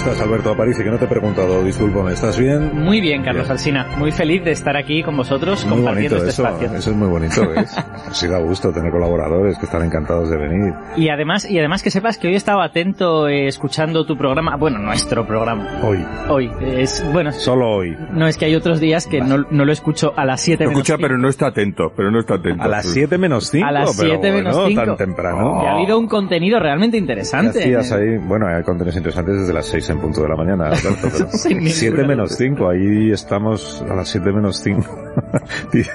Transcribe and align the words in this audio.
Estás, 0.00 0.20
Alberto 0.20 0.50
Aparici? 0.50 0.82
Que 0.82 0.90
no 0.90 0.98
te 0.98 1.04
he 1.04 1.08
preguntado, 1.08 1.62
discúlpame. 1.62 2.12
¿Estás 2.12 2.38
bien? 2.38 2.74
Muy 2.74 3.00
bien, 3.00 3.22
Carlos 3.22 3.48
Alsina. 3.50 3.86
Muy 3.98 4.12
feliz 4.12 4.42
de 4.44 4.52
estar 4.52 4.76
aquí 4.76 5.02
con 5.02 5.16
vosotros 5.16 5.64
Muy 5.66 5.76
compartiendo 5.76 6.16
bonito 6.16 6.28
este 6.30 6.42
eso, 6.42 6.48
espacio. 6.54 6.78
eso 6.78 6.90
es 6.90 6.96
muy 6.96 7.08
bonito, 7.08 7.48
¿ves? 7.48 7.76
Sí 8.12 8.26
da 8.26 8.38
gusto 8.38 8.72
tener 8.72 8.90
colaboradores 8.90 9.58
que 9.58 9.66
están 9.66 9.84
encantados 9.84 10.30
de 10.30 10.36
venir. 10.36 10.72
Y 10.96 11.08
además, 11.10 11.48
y 11.48 11.58
además 11.58 11.82
que 11.82 11.90
sepas 11.90 12.18
que 12.18 12.28
hoy 12.28 12.34
he 12.34 12.36
estado 12.36 12.60
atento 12.60 13.28
eh, 13.28 13.46
escuchando 13.46 14.04
tu 14.04 14.16
programa, 14.16 14.56
bueno, 14.56 14.78
nuestro 14.78 15.26
programa. 15.26 15.80
Hoy, 15.82 16.04
Hoy, 16.28 16.50
es, 16.60 17.04
bueno, 17.12 17.32
solo 17.32 17.68
hoy. 17.70 17.96
no 18.12 18.26
es 18.26 18.36
que 18.36 18.46
hay 18.46 18.54
otros 18.54 18.80
días 18.80 19.06
que 19.06 19.20
no, 19.20 19.44
no 19.50 19.64
lo 19.64 19.72
escucho 19.72 20.12
a 20.16 20.24
las 20.24 20.40
7 20.40 20.64
Lo 20.64 20.70
menos 20.70 20.80
escucha, 20.80 20.96
cinco. 20.96 21.02
pero 21.08 21.18
no 21.18 21.28
está 21.28 21.46
atento, 21.48 21.92
pero 21.96 22.10
no 22.10 22.20
está 22.20 22.34
atento. 22.34 22.62
A 22.62 22.68
las 22.68 22.86
7 22.86 23.18
menos 23.18 23.48
5, 23.50 23.66
A 23.66 23.72
las 23.72 23.96
pero 23.96 24.10
7 24.14 24.32
menos 24.32 24.54
bueno, 24.56 24.68
cinco. 24.68 24.82
tan 24.84 24.96
temprano. 24.96 25.60
Y 25.62 25.66
ha 25.66 25.72
habido 25.74 25.98
un 25.98 26.08
contenido 26.08 26.58
realmente 26.58 26.96
¿Qué 26.96 27.00
interesante. 27.00 27.60
hacías 27.60 27.92
ahí? 27.92 28.16
Bueno, 28.18 28.46
hay 28.46 28.62
contenidos 28.62 28.96
interesantes 28.96 29.40
desde 29.40 29.52
las 29.52 29.66
6 29.66 29.89
en 29.92 30.00
punto 30.00 30.22
de 30.22 30.28
la 30.28 30.36
mañana, 30.36 30.66
Alberto, 30.66 31.08
pero 31.12 31.28
Sin 31.32 31.58
ninguna 31.58 31.70
7 31.72 32.04
menos 32.06 32.36
5, 32.36 32.68
ahí 32.68 33.10
estamos 33.10 33.84
a 33.88 33.94
las 33.94 34.08
7 34.08 34.32
menos 34.32 34.56
5. 34.62 34.82
Dice 35.72 35.90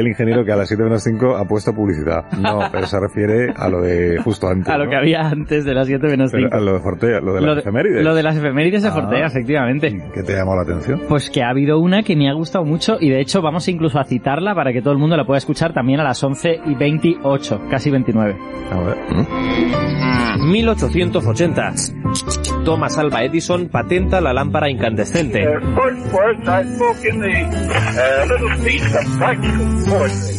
el 0.00 0.08
ingeniero 0.08 0.44
que 0.44 0.52
a 0.52 0.56
las 0.56 0.68
7 0.68 0.82
menos 0.82 1.02
5 1.02 1.36
ha 1.36 1.44
puesto 1.44 1.72
publicidad. 1.74 2.24
No, 2.38 2.60
pero 2.72 2.86
se 2.86 2.98
refiere 3.00 3.52
a 3.56 3.68
lo 3.68 3.80
de 3.82 4.18
justo 4.22 4.48
antes. 4.48 4.68
A 4.68 4.78
lo 4.78 4.84
¿no? 4.84 4.90
que 4.90 4.96
había 4.96 5.20
antes 5.28 5.64
de 5.64 5.74
las 5.74 5.86
7 5.86 6.06
menos 6.08 6.30
Pero 6.32 6.44
5. 6.48 6.56
a 6.56 6.60
lo 6.60 6.72
de 6.74 6.80
Fortea, 6.80 7.20
lo 7.20 7.34
de 7.34 7.40
Lo 7.40 7.46
las 7.48 7.56
de, 7.56 7.60
efemérides. 7.62 8.04
lo 8.04 8.14
de 8.14 8.22
las 8.22 8.36
efemérides 8.36 8.82
de 8.82 8.88
Ah. 8.88 8.92
Fortea, 8.92 9.26
efectivamente. 9.26 10.02
¿Qué 10.14 10.22
te 10.22 10.32
llamó 10.34 10.54
la 10.56 10.62
atención? 10.62 11.02
Pues 11.08 11.30
que 11.30 11.42
ha 11.42 11.48
habido 11.50 11.78
una 11.78 12.02
que 12.02 12.16
me 12.16 12.28
ha 12.28 12.32
gustado 12.34 12.64
mucho 12.64 12.96
y 13.00 13.10
de 13.10 13.20
hecho 13.20 13.42
vamos 13.42 13.68
incluso 13.68 13.98
a 13.98 14.04
citarla 14.04 14.54
para 14.54 14.72
que 14.72 14.80
todo 14.82 14.92
el 14.92 14.98
mundo 14.98 15.16
la 15.16 15.24
pueda 15.24 15.38
escuchar 15.38 15.72
también 15.72 16.00
a 16.00 16.04
las 16.04 16.22
11 16.22 16.60
y 16.66 16.74
28, 16.74 17.62
casi 17.70 17.90
29. 17.90 18.36
A 18.70 18.78
ver. 18.80 18.96
1880. 20.50 21.72
Thomas 22.64 22.96
Alva 22.98 23.22
Edison 23.24 23.68
patenta 23.68 24.20
la 24.20 24.32
lámpara 24.32 24.70
incandescente. 24.70 25.44
First 25.44 26.12
words 26.12 26.48
I 26.48 26.74
spoke 26.74 27.08
in 27.08 27.20
the 27.20 27.28
little 28.28 28.64
piece 28.64 28.96
of 28.96 29.18
practical 29.18 29.84
poetry. 29.86 30.32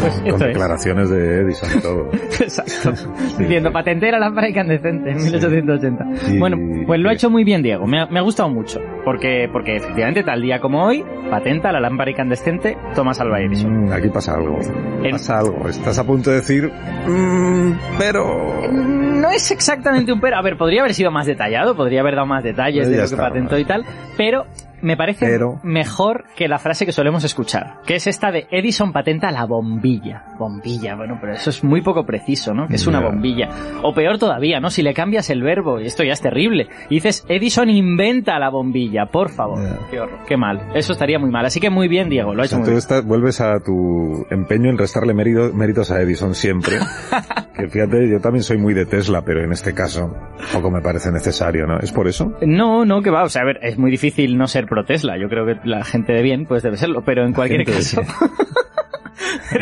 Pues 0.00 0.30
Con 0.30 0.38
declaraciones 0.40 1.10
de 1.10 1.40
Edison 1.40 1.70
y 1.76 1.80
todo. 1.80 2.10
Exacto. 2.40 3.12
Diciendo, 3.38 3.72
patenté 3.72 4.10
la 4.10 4.18
lámpara 4.18 4.48
incandescente 4.48 5.10
en 5.10 5.16
1880. 5.22 6.04
Y- 6.32 6.38
Bueno, 6.38 6.56
pues 6.86 7.00
lo 7.00 7.08
ha 7.10 7.12
hecho 7.12 7.30
muy 7.30 7.44
bien 7.44 7.62
Diego, 7.62 7.86
me 7.86 8.00
ha, 8.00 8.06
me 8.06 8.18
ha 8.18 8.22
gustado 8.22 8.48
mucho. 8.48 8.80
Porque, 9.04 9.48
porque 9.52 9.76
efectivamente 9.76 10.22
tal 10.22 10.40
día 10.42 10.60
como 10.60 10.84
hoy, 10.84 11.04
patenta 11.30 11.70
la 11.72 11.80
lámpara 11.80 12.10
incandescente 12.10 12.76
Thomas 12.94 13.20
Alva 13.20 13.40
Edison. 13.40 13.86
Mm, 13.86 13.92
aquí 13.92 14.08
pasa 14.08 14.34
algo. 14.34 14.58
En- 15.02 15.10
Pasa 15.12 15.38
algo. 15.38 15.68
Estás 15.68 15.98
a 15.98 16.04
punto 16.04 16.30
de 16.30 16.36
decir, 16.36 16.70
mm, 17.06 17.72
pero... 17.98 18.62
No 18.72 19.30
es 19.30 19.50
exactamente 19.50 20.12
un 20.12 20.20
pero. 20.20 20.36
A 20.36 20.42
ver, 20.42 20.56
podría 20.56 20.80
haber 20.80 20.94
sido 20.94 21.10
más 21.10 21.26
detallado, 21.26 21.74
podría 21.76 22.00
haber 22.00 22.14
dado 22.14 22.26
más 22.26 22.42
detalles 22.44 22.88
de 22.88 22.96
lo 23.00 23.08
que 23.08 23.16
patentó 23.16 23.58
y 23.58 23.64
tal, 23.64 23.84
pero 24.16 24.44
me 24.82 24.96
parece 24.98 25.24
Pero- 25.26 25.60
mejor 25.62 26.24
que 26.36 26.46
la 26.48 26.58
frase 26.58 26.84
que 26.84 26.92
solemos 26.92 27.24
escuchar, 27.24 27.76
que 27.86 27.94
es 27.96 28.06
esta 28.06 28.30
de 28.30 28.46
Edison 28.50 28.92
patenta 28.92 29.30
la 29.30 29.46
bombilla. 29.46 30.24
Bombilla, 30.38 30.94
bueno, 30.94 31.16
pero 31.20 31.32
eso 31.34 31.48
es 31.50 31.64
muy 31.64 31.80
poco 31.80 32.04
preciso, 32.04 32.23
¿no? 32.54 32.66
Que 32.68 32.76
es 32.76 32.86
una 32.86 33.00
bombilla. 33.00 33.48
O 33.82 33.92
peor 33.94 34.18
todavía, 34.18 34.60
¿no? 34.60 34.70
Si 34.70 34.82
le 34.82 34.94
cambias 34.94 35.30
el 35.30 35.42
verbo, 35.42 35.80
y 35.80 35.86
esto 35.86 36.02
ya 36.04 36.12
es 36.12 36.20
terrible, 36.20 36.68
y 36.90 36.94
dices 36.96 37.24
Edison 37.28 37.68
inventa 37.70 38.38
la 38.38 38.50
bombilla, 38.50 39.06
por 39.06 39.30
favor. 39.30 39.58
Ya. 39.62 39.78
Qué 39.90 40.00
horror, 40.00 40.18
qué 40.26 40.36
mal. 40.36 40.68
Eso 40.74 40.92
estaría 40.92 41.18
muy 41.18 41.30
mal. 41.30 41.44
Así 41.46 41.60
que 41.60 41.70
muy 41.70 41.88
bien, 41.88 42.08
Diego, 42.08 42.34
lo 42.34 42.40
ha 42.40 42.42
O 42.42 42.46
hecho 42.46 42.50
sea, 42.50 42.58
muy 42.58 42.64
tú 42.66 42.70
bien. 42.70 42.78
estás- 42.78 43.04
vuelves 43.04 43.40
a 43.40 43.60
tu 43.60 44.26
empeño 44.30 44.70
en 44.70 44.78
restarle 44.78 45.14
mérito- 45.14 45.52
méritos 45.52 45.90
a 45.90 46.00
Edison 46.00 46.34
siempre. 46.34 46.76
que 47.56 47.68
fíjate, 47.68 48.08
yo 48.10 48.20
también 48.20 48.42
soy 48.42 48.58
muy 48.58 48.74
de 48.74 48.86
Tesla, 48.86 49.22
pero 49.24 49.44
en 49.44 49.52
este 49.52 49.74
caso 49.74 50.12
poco 50.52 50.70
me 50.70 50.80
parece 50.80 51.10
necesario, 51.12 51.66
¿no? 51.66 51.78
¿Es 51.78 51.92
por 51.92 52.08
eso? 52.08 52.32
No, 52.42 52.84
no, 52.84 53.02
que 53.02 53.10
va. 53.10 53.22
O 53.24 53.28
sea, 53.28 53.42
a 53.42 53.44
ver, 53.46 53.58
es 53.62 53.78
muy 53.78 53.90
difícil 53.90 54.36
no 54.36 54.46
ser 54.46 54.66
pro 54.66 54.84
Tesla. 54.84 55.16
Yo 55.18 55.28
creo 55.28 55.46
que 55.46 55.56
la 55.64 55.84
gente 55.84 56.12
de 56.12 56.22
bien, 56.22 56.46
pues 56.46 56.62
debe 56.62 56.76
serlo. 56.76 57.02
Pero 57.04 57.24
en 57.24 57.32
cualquier 57.32 57.64
Gente 57.66 57.72
de 57.72 57.78
caso, 57.78 58.00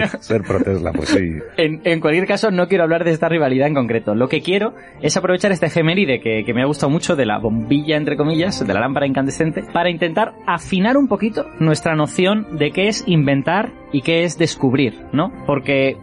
Ser 0.20 0.42
pro 0.42 0.60
Tesla, 0.60 0.92
pues 0.92 1.08
sí. 1.10 1.38
en, 1.56 1.80
en 1.84 2.00
cualquier 2.00 2.26
caso, 2.26 2.50
no 2.50 2.68
quiero 2.68 2.84
hablar 2.84 3.04
de 3.04 3.10
esta 3.10 3.28
rivalidad 3.28 3.68
en 3.68 3.74
concreto. 3.74 4.14
Lo 4.14 4.28
que 4.28 4.40
quiero 4.40 4.74
es 5.00 5.16
aprovechar 5.16 5.52
esta 5.52 5.66
efeméride 5.66 6.20
que, 6.20 6.44
que 6.44 6.54
me 6.54 6.62
ha 6.62 6.66
gustado 6.66 6.90
mucho 6.90 7.16
de 7.16 7.26
la 7.26 7.38
bombilla, 7.38 7.96
entre 7.96 8.16
comillas, 8.16 8.66
de 8.66 8.72
la 8.72 8.80
lámpara 8.80 9.06
incandescente, 9.06 9.62
para 9.72 9.90
intentar 9.90 10.34
afinar 10.46 10.96
un 10.96 11.08
poquito 11.08 11.46
nuestra 11.58 11.94
noción 11.94 12.56
de 12.58 12.70
qué 12.70 12.88
es 12.88 13.04
inventar 13.06 13.72
y 13.92 14.02
qué 14.02 14.24
es 14.24 14.38
descubrir, 14.38 14.94
¿no? 15.12 15.32
Porque, 15.46 15.96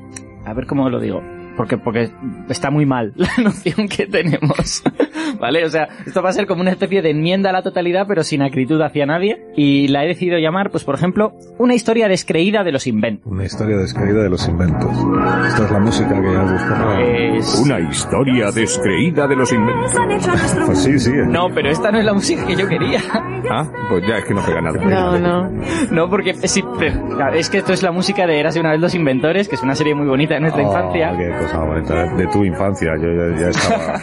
a 0.45 0.53
ver 0.53 0.66
cómo 0.66 0.89
lo 0.89 1.00
digo. 1.00 1.21
Porque, 1.59 1.78
porque 1.78 2.09
está 2.47 2.72
muy 2.72 2.86
mal 2.86 3.12
la 3.18 3.28
noción 3.44 3.90
que 3.90 4.08
tenemos. 4.08 4.81
¿Vale? 5.42 5.66
O 5.66 5.70
sea, 5.70 5.90
esto 6.06 6.22
va 6.22 6.30
a 6.30 6.31
ser 6.31 6.47
como 6.47 6.62
una 6.62 6.72
especie 6.72 7.02
de 7.02 7.09
enmienda 7.09 7.50
a 7.50 7.53
la 7.53 7.64
totalidad, 7.64 8.06
pero 8.08 8.24
sin 8.24 8.42
acritud 8.42 8.81
hacia 8.81 9.06
nadie. 9.06 9.44
Y 9.58 9.90
la 9.90 10.06
he 10.06 10.08
decidido 10.08 10.38
llamar, 10.38 10.72
pues 10.72 10.86
por 10.86 10.96
ejemplo, 10.96 11.34
una 11.58 11.75
historia 11.75 12.08
descreída 12.08 12.64
de 12.64 12.72
los 12.72 12.88
inventos. 12.88 13.30
Una 13.30 13.44
historia 13.44 13.75
descreída 13.75 14.24
de 14.24 14.30
los 14.30 14.48
inventos. 14.48 14.90
Esta 15.48 15.66
es 15.66 15.72
la 15.72 15.80
música 15.80 16.22
que 16.22 16.28
has 16.30 16.52
buscado. 16.53 16.98
Es... 17.00 17.62
Una 17.66 17.80
historia 17.81 18.52
descreída 18.52 19.28
de 19.28 19.36
los 19.36 19.52
inventos. 19.52 19.92
Pues 20.66 20.80
sí, 20.81 20.98
sí. 20.98 21.12
No, 21.28 21.50
pero 21.53 21.72
esta 21.72 21.92
no 21.92 22.00
es 22.00 22.06
la 22.06 22.14
música 22.14 22.48
que 22.48 22.56
yo 22.56 22.69
quería. 22.69 23.02
Ah, 23.52 23.69
pues 23.90 24.08
ya 24.08 24.19
es 24.19 24.24
que 24.25 24.34
no 24.34 24.46
pega 24.46 24.62
nada. 24.62 24.78
No, 24.81 25.19
no. 25.19 25.52
No, 25.92 26.09
porque 26.09 26.36
sí, 26.48 26.64
pero, 26.80 27.34
es 27.34 27.50
que 27.50 27.58
esto 27.58 27.74
es 27.74 27.84
la 27.84 27.92
música 27.92 28.25
de 28.25 28.40
Érase 28.40 28.62
una 28.62 28.72
vez 28.72 28.80
los 28.80 28.96
inventores, 28.96 29.50
que 29.50 29.56
es 29.56 29.62
una 29.64 29.75
serie 29.75 29.94
muy 29.94 30.08
bonita 30.08 30.36
de 30.36 30.40
nuestra 30.40 30.64
Oh, 30.64 30.68
infancia. 30.68 31.14
Qué 31.18 31.30
cosa 31.40 31.49
bonita. 31.58 32.16
De 32.16 32.28
tu 32.28 32.44
infancia, 32.46 32.92
yo 33.02 33.08
ya, 33.14 33.40
ya 33.40 33.50
estaba... 33.50 34.02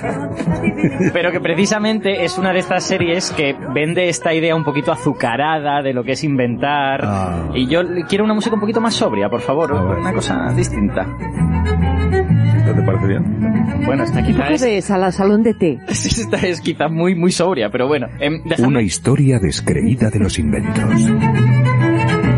Pero 1.13 1.31
que 1.33 1.41
precisamente 1.41 2.25
es 2.25 2.39
una 2.39 2.53
de 2.53 2.59
estas 2.61 2.85
series 2.85 3.31
que 3.33 3.55
vende 3.75 4.09
esta 4.09 4.35
idea 4.35 4.55
un 4.57 4.65
poquito 4.65 4.93
azucarada 4.93 5.83
de 5.83 5.93
lo 5.93 6.03
que 6.05 6.13
es 6.13 6.25
inventar. 6.25 7.01
Ah. 7.05 7.51
Y 7.55 7.67
yo 7.69 7.81
quiero 8.09 8.25
una 8.25 8.35
música 8.35 8.55
un 8.55 8.61
poquito 8.61 8.81
más 8.81 8.95
sobria, 8.95 9.29
por 9.29 9.41
favor. 9.41 9.73
A. 9.73 9.83
Una 10.01 10.13
cosa 10.13 10.53
distinta. 10.55 11.05
¿No 11.05 12.75
te 12.75 12.83
parece 12.83 13.07
bien? 13.07 13.83
Bueno, 13.87 14.03
esta 14.03 14.23
quizá 14.23 14.43
poco 14.43 14.55
es, 14.55 14.61
de 14.61 14.83
sala, 14.83 15.13
salón 15.13 15.43
de 15.43 15.55
té. 15.55 15.79
esta 15.89 16.37
es 16.39 16.61
quizá 16.61 16.89
muy, 16.89 17.15
muy 17.15 17.31
sobria, 17.31 17.71
pero 17.71 17.87
bueno. 17.87 18.09
dejadme- 18.19 18.67
Una 18.67 18.83
historia 18.83 19.39
descreída 19.39 20.11
de 20.11 20.19
los 20.19 20.39
inventos. 20.39 20.85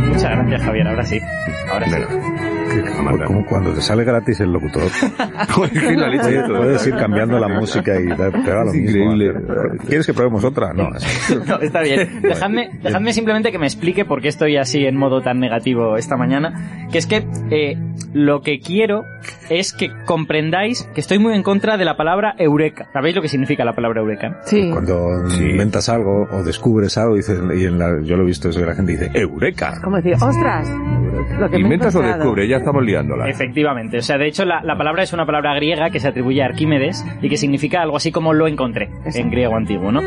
Muchas 0.09 0.31
gracias, 0.31 0.63
Javier. 0.63 0.89
Ahora 0.89 1.05
sí. 1.05 1.21
Ahora 1.73 1.87
sí. 1.89 1.97
Como 3.27 3.45
cuando 3.47 3.73
te 3.73 3.81
sale 3.81 4.05
gratis 4.05 4.41
el 4.41 4.53
locutor. 4.53 4.85
¿Qué 5.73 5.97
la 5.97 6.09
leche 6.09 6.31
de 6.31 6.49
Puedes, 6.49 6.87
ir 6.87 6.95
cambiando 6.97 7.39
la 7.39 7.49
música 7.49 7.99
y 8.01 8.07
te, 8.09 8.31
da 8.51 8.65
lo 8.65 8.73
mismo. 8.73 9.13
increíble. 9.13 9.35
¿Quieres 9.87 10.07
que 10.07 10.15
probemos 10.15 10.45
otra? 10.45 10.73
No. 10.73 10.89
No, 11.47 11.61
está 11.61 11.81
bien. 11.83 12.21
Dejadme, 12.23 12.71
dejadme 12.83 13.13
simplemente 13.13 13.53
que 13.53 13.59
me 13.59 13.67
explique 13.67 14.05
por 14.05 14.21
qué 14.21 14.29
estoy 14.29 14.57
así 14.57 14.85
en 14.85 14.97
modo 14.97 15.21
tan 15.23 15.39
negativo 15.39 15.97
esta 15.97 16.17
mañana. 16.17 16.89
Que 16.91 16.99
es 16.99 17.07
que 17.07 17.27
eh, 17.51 17.77
lo 18.13 18.41
que 18.41 18.61
quiero 18.61 19.05
es 19.51 19.73
que 19.73 19.91
comprendáis 20.05 20.89
que 20.95 21.01
estoy 21.01 21.19
muy 21.19 21.35
en 21.35 21.43
contra 21.43 21.77
de 21.77 21.85
la 21.85 21.97
palabra 21.97 22.35
eureka. 22.39 22.89
¿Sabéis 22.93 23.15
lo 23.17 23.23
que 23.23 23.29
significa 23.29 23.65
la 23.65 23.75
palabra 23.75 24.01
eureka? 24.01 24.41
Sí. 24.45 24.71
Cuando 24.73 25.27
inventas 25.41 25.89
algo 25.89 26.27
o 26.31 26.43
descubres 26.43 26.97
algo, 26.99 27.17
dices, 27.17 27.39
y 27.57 27.65
en 27.65 27.79
la, 27.79 28.01
yo 28.03 28.17
lo 28.17 28.23
he 28.23 28.27
visto, 28.27 28.49
eso 28.49 28.61
que 28.61 28.67
la 28.67 28.75
gente 28.75 28.93
dice, 28.93 29.11
¡Eureka! 29.15 29.81
Como 29.83 29.97
decir, 29.97 30.15
ostras, 30.15 30.69
lo 31.39 31.51
que 31.51 31.59
¿Inventas 31.59 31.95
o 31.95 32.03
descubre? 32.03 32.49
Ya 32.49 32.59
estamos 32.59 32.85
liándola. 32.85 33.29
Efectivamente, 33.29 33.99
o 33.99 34.03
sea, 34.03 34.19
de 34.19 34.27
hecho 34.27 34.45
la, 34.45 34.63
la 34.63 34.77
palabra 34.77 35.03
es 35.03 35.13
una 35.13 35.27
palabra 35.27 35.55
griega 35.55 35.91
que 35.91 36.01
se 36.01 36.09
atribuye 36.09 36.43
a 36.43 36.47
Arquímedes 36.47 37.05
y 37.23 37.29
que 37.29 37.37
significa 37.37 37.83
algo 37.83 37.97
así 37.97 38.13
como 38.13 38.33
lo 38.33 38.47
encontré 38.47 38.89
en 39.15 39.31
griego 39.31 39.57
antiguo, 39.57 39.93
¿no? 39.93 40.01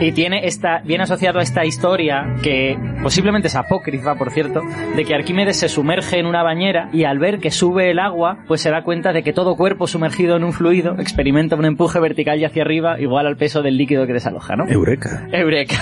Y 0.00 0.12
tiene 0.12 0.46
esta, 0.46 0.80
viene 0.84 1.04
asociado 1.04 1.38
a 1.38 1.42
esta 1.42 1.64
historia 1.64 2.34
que 2.42 2.78
posiblemente 3.02 3.48
es 3.48 3.56
apócrifa, 3.56 4.14
por 4.16 4.30
cierto, 4.30 4.62
de 4.94 5.04
que 5.04 5.14
Arquímedes 5.14 5.58
se 5.58 5.68
sumerge 5.68 6.18
en 6.18 6.26
una 6.26 6.42
bañera 6.42 6.88
y 6.92 7.04
al 7.04 7.18
ver 7.18 7.38
que 7.38 7.50
sube 7.50 7.90
el 7.90 7.98
agua, 7.98 8.38
pues 8.46 8.60
se 8.60 8.70
da 8.70 8.82
cuenta 8.82 9.12
de 9.12 9.22
que 9.22 9.32
todo 9.32 9.56
cuerpo 9.56 9.86
sumergido 9.86 10.36
en 10.36 10.44
un 10.44 10.52
fluido 10.52 10.96
experimenta 10.98 11.56
un 11.56 11.64
empuje 11.64 12.00
vertical 12.00 12.38
y 12.40 12.44
hacia 12.44 12.62
arriba 12.62 13.00
igual 13.00 13.26
al 13.26 13.36
peso 13.36 13.62
del 13.62 13.76
líquido 13.76 14.06
que 14.06 14.12
desaloja, 14.12 14.56
¿no? 14.56 14.66
Eureka. 14.68 15.26
Eureka. 15.32 15.76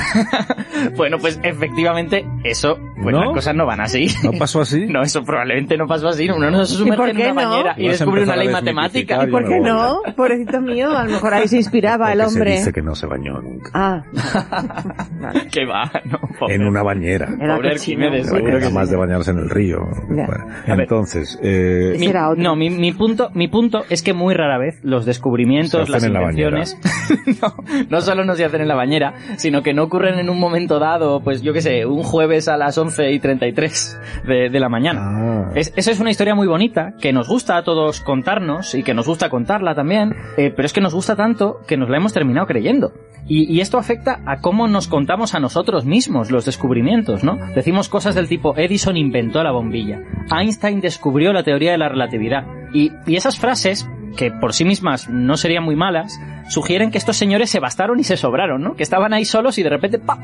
bueno, 0.96 1.18
pues 1.18 1.40
efectivamente 1.42 2.24
eso, 2.44 2.78
pues 3.02 3.14
¿No? 3.14 3.24
las 3.24 3.34
cosas 3.34 3.54
no 3.54 3.66
van 3.66 3.80
así. 3.80 4.06
¿No 4.22 4.32
pasó 4.32 4.63
así? 4.64 4.87
No, 4.87 5.02
eso 5.02 5.22
probablemente 5.25 5.76
no 5.78 5.87
pasó 5.87 6.08
así. 6.08 6.28
Uno 6.28 6.50
no 6.50 6.64
se 6.66 6.75
sumerge 6.75 7.11
en 7.11 7.16
qué 7.16 7.31
una 7.31 7.43
no? 7.44 7.50
bañera 7.50 7.75
y 7.78 7.88
descubre 7.88 8.22
una 8.25 8.37
ley 8.37 8.49
matemática. 8.49 9.25
¿Y 9.25 9.31
por 9.31 9.49
qué 9.49 9.61
no? 9.61 10.00
Pobrecito 10.16 10.61
mío, 10.61 10.90
a 10.96 11.05
lo 11.05 11.12
mejor 11.12 11.34
ahí 11.34 11.49
se 11.49 11.56
inspiraba 11.56 12.12
el 12.12 12.19
Porque 12.19 12.31
se 12.31 12.38
hombre. 12.38 12.50
dice 12.56 12.72
que 12.72 12.82
no 12.82 12.94
se 12.94 13.06
bañó 13.06 13.40
nunca. 13.40 13.70
Ah, 13.75 14.02
Que 15.52 15.64
va, 15.64 15.90
no, 16.05 16.19
pobre. 16.38 16.55
En 16.55 16.64
una 16.66 16.82
bañera. 16.82 17.28
era 17.40 17.56
Pobre. 17.56 17.70
Arquímedes, 17.70 18.32
nada 18.32 18.70
más 18.70 18.90
de 18.90 18.96
bañarse 18.96 19.31
en 19.31 19.38
el 19.38 19.50
río. 19.50 19.78
Bueno, 20.08 20.46
entonces, 20.67 21.38
eh, 21.43 21.96
Mi- 21.99 22.12
no, 22.43 22.56
mi, 22.56 22.70
mi 22.70 22.93
punto, 22.93 23.31
mi 23.34 23.49
punto 23.49 23.84
es 23.90 24.02
que 24.02 24.12
muy 24.12 24.34
rara 24.34 24.58
vez 24.58 24.78
los 24.82 25.06
descubrimientos, 25.06 25.88
las 25.88 26.05
en 26.05 26.12
la 26.12 26.20
invenciones, 26.20 26.78
no, 27.43 27.55
no 27.88 28.00
solo 28.00 28.25
no 28.25 28.34
se 28.34 28.44
hacen 28.44 28.60
en 28.60 28.69
la 28.69 28.75
bañera, 28.75 29.14
sino 29.37 29.62
que 29.62 29.75
no 29.75 29.84
ocurren 29.84 30.19
en 30.19 30.28
un 30.31 30.38
momento 30.38 30.78
dado, 30.78 31.20
pues 31.22 31.43
yo 31.43 31.52
qué 31.52 31.60
sé, 31.60 31.87
un 31.87 32.02
jueves 32.02 32.49
a 32.49 32.56
las 32.56 32.76
11 32.78 33.12
y 33.12 33.19
33 33.19 34.00
de, 34.26 34.49
de 34.54 34.60
la 34.60 34.70
mañana. 34.70 35.00
ah, 35.02 35.52
Es, 35.54 35.72
esa 35.76 35.90
es 35.90 36.00
una 36.00 36.10
historia 36.10 36.34
muy 36.34 36.46
bonita, 36.46 36.94
que 36.98 37.12
nos 37.12 37.28
gusta 37.28 37.58
a 37.58 37.64
todos 37.64 38.00
contarnos 38.00 38.74
y 38.74 38.82
que 38.82 38.94
nos 38.94 39.06
gusta 39.06 39.28
contarla 39.28 39.74
también, 39.74 40.14
eh, 40.38 40.50
pero 40.54 40.64
es 40.64 40.72
que 40.72 40.80
nos 40.80 40.94
gusta 40.94 41.16
tanto 41.16 41.58
que 41.66 41.76
nos 41.76 41.90
la 41.90 41.98
hemos 41.98 42.12
terminado 42.14 42.46
creyendo. 42.46 42.92
Y, 43.26 43.52
y 43.52 43.60
esto 43.60 43.78
afecta 43.78 44.20
a 44.26 44.40
cómo 44.40 44.68
nos 44.68 44.86
contamos 44.86 45.34
a 45.34 45.40
nosotros 45.40 45.84
mismos 45.84 46.30
los 46.30 46.44
descubrimientos, 46.44 47.24
¿no? 47.24 47.36
Decimos 47.54 47.88
cosas 47.88 48.14
del 48.14 48.28
tipo 48.28 48.54
Edison 48.56 48.96
inventó 48.96 49.42
la 49.42 49.50
bombilla, 49.50 50.00
Einstein 50.30 50.80
descubrió 50.80 51.32
la 51.32 51.42
teoría 51.42 51.72
de 51.72 51.78
la 51.78 51.88
relatividad. 51.88 52.46
Y, 52.72 52.92
y 53.06 53.16
esas 53.16 53.38
frases, 53.38 53.88
que 54.16 54.31
por 54.31 54.52
sí 54.52 54.64
mismas 54.64 55.08
no 55.08 55.37
serían 55.37 55.64
muy 55.64 55.76
malas, 55.76 56.19
sugieren 56.49 56.90
que 56.90 56.99
estos 56.99 57.16
señores 57.16 57.50
se 57.50 57.61
bastaron 57.61 57.99
y 58.00 58.05
se 58.05 58.16
sobraron, 58.16 58.62
¿no? 58.62 58.75
Que 58.75 58.82
estaban 58.82 59.12
ahí 59.12 59.25
solos 59.25 59.58
y 59.58 59.62
de 59.62 59.70
repente 59.70 59.99
¡pap! 59.99 60.20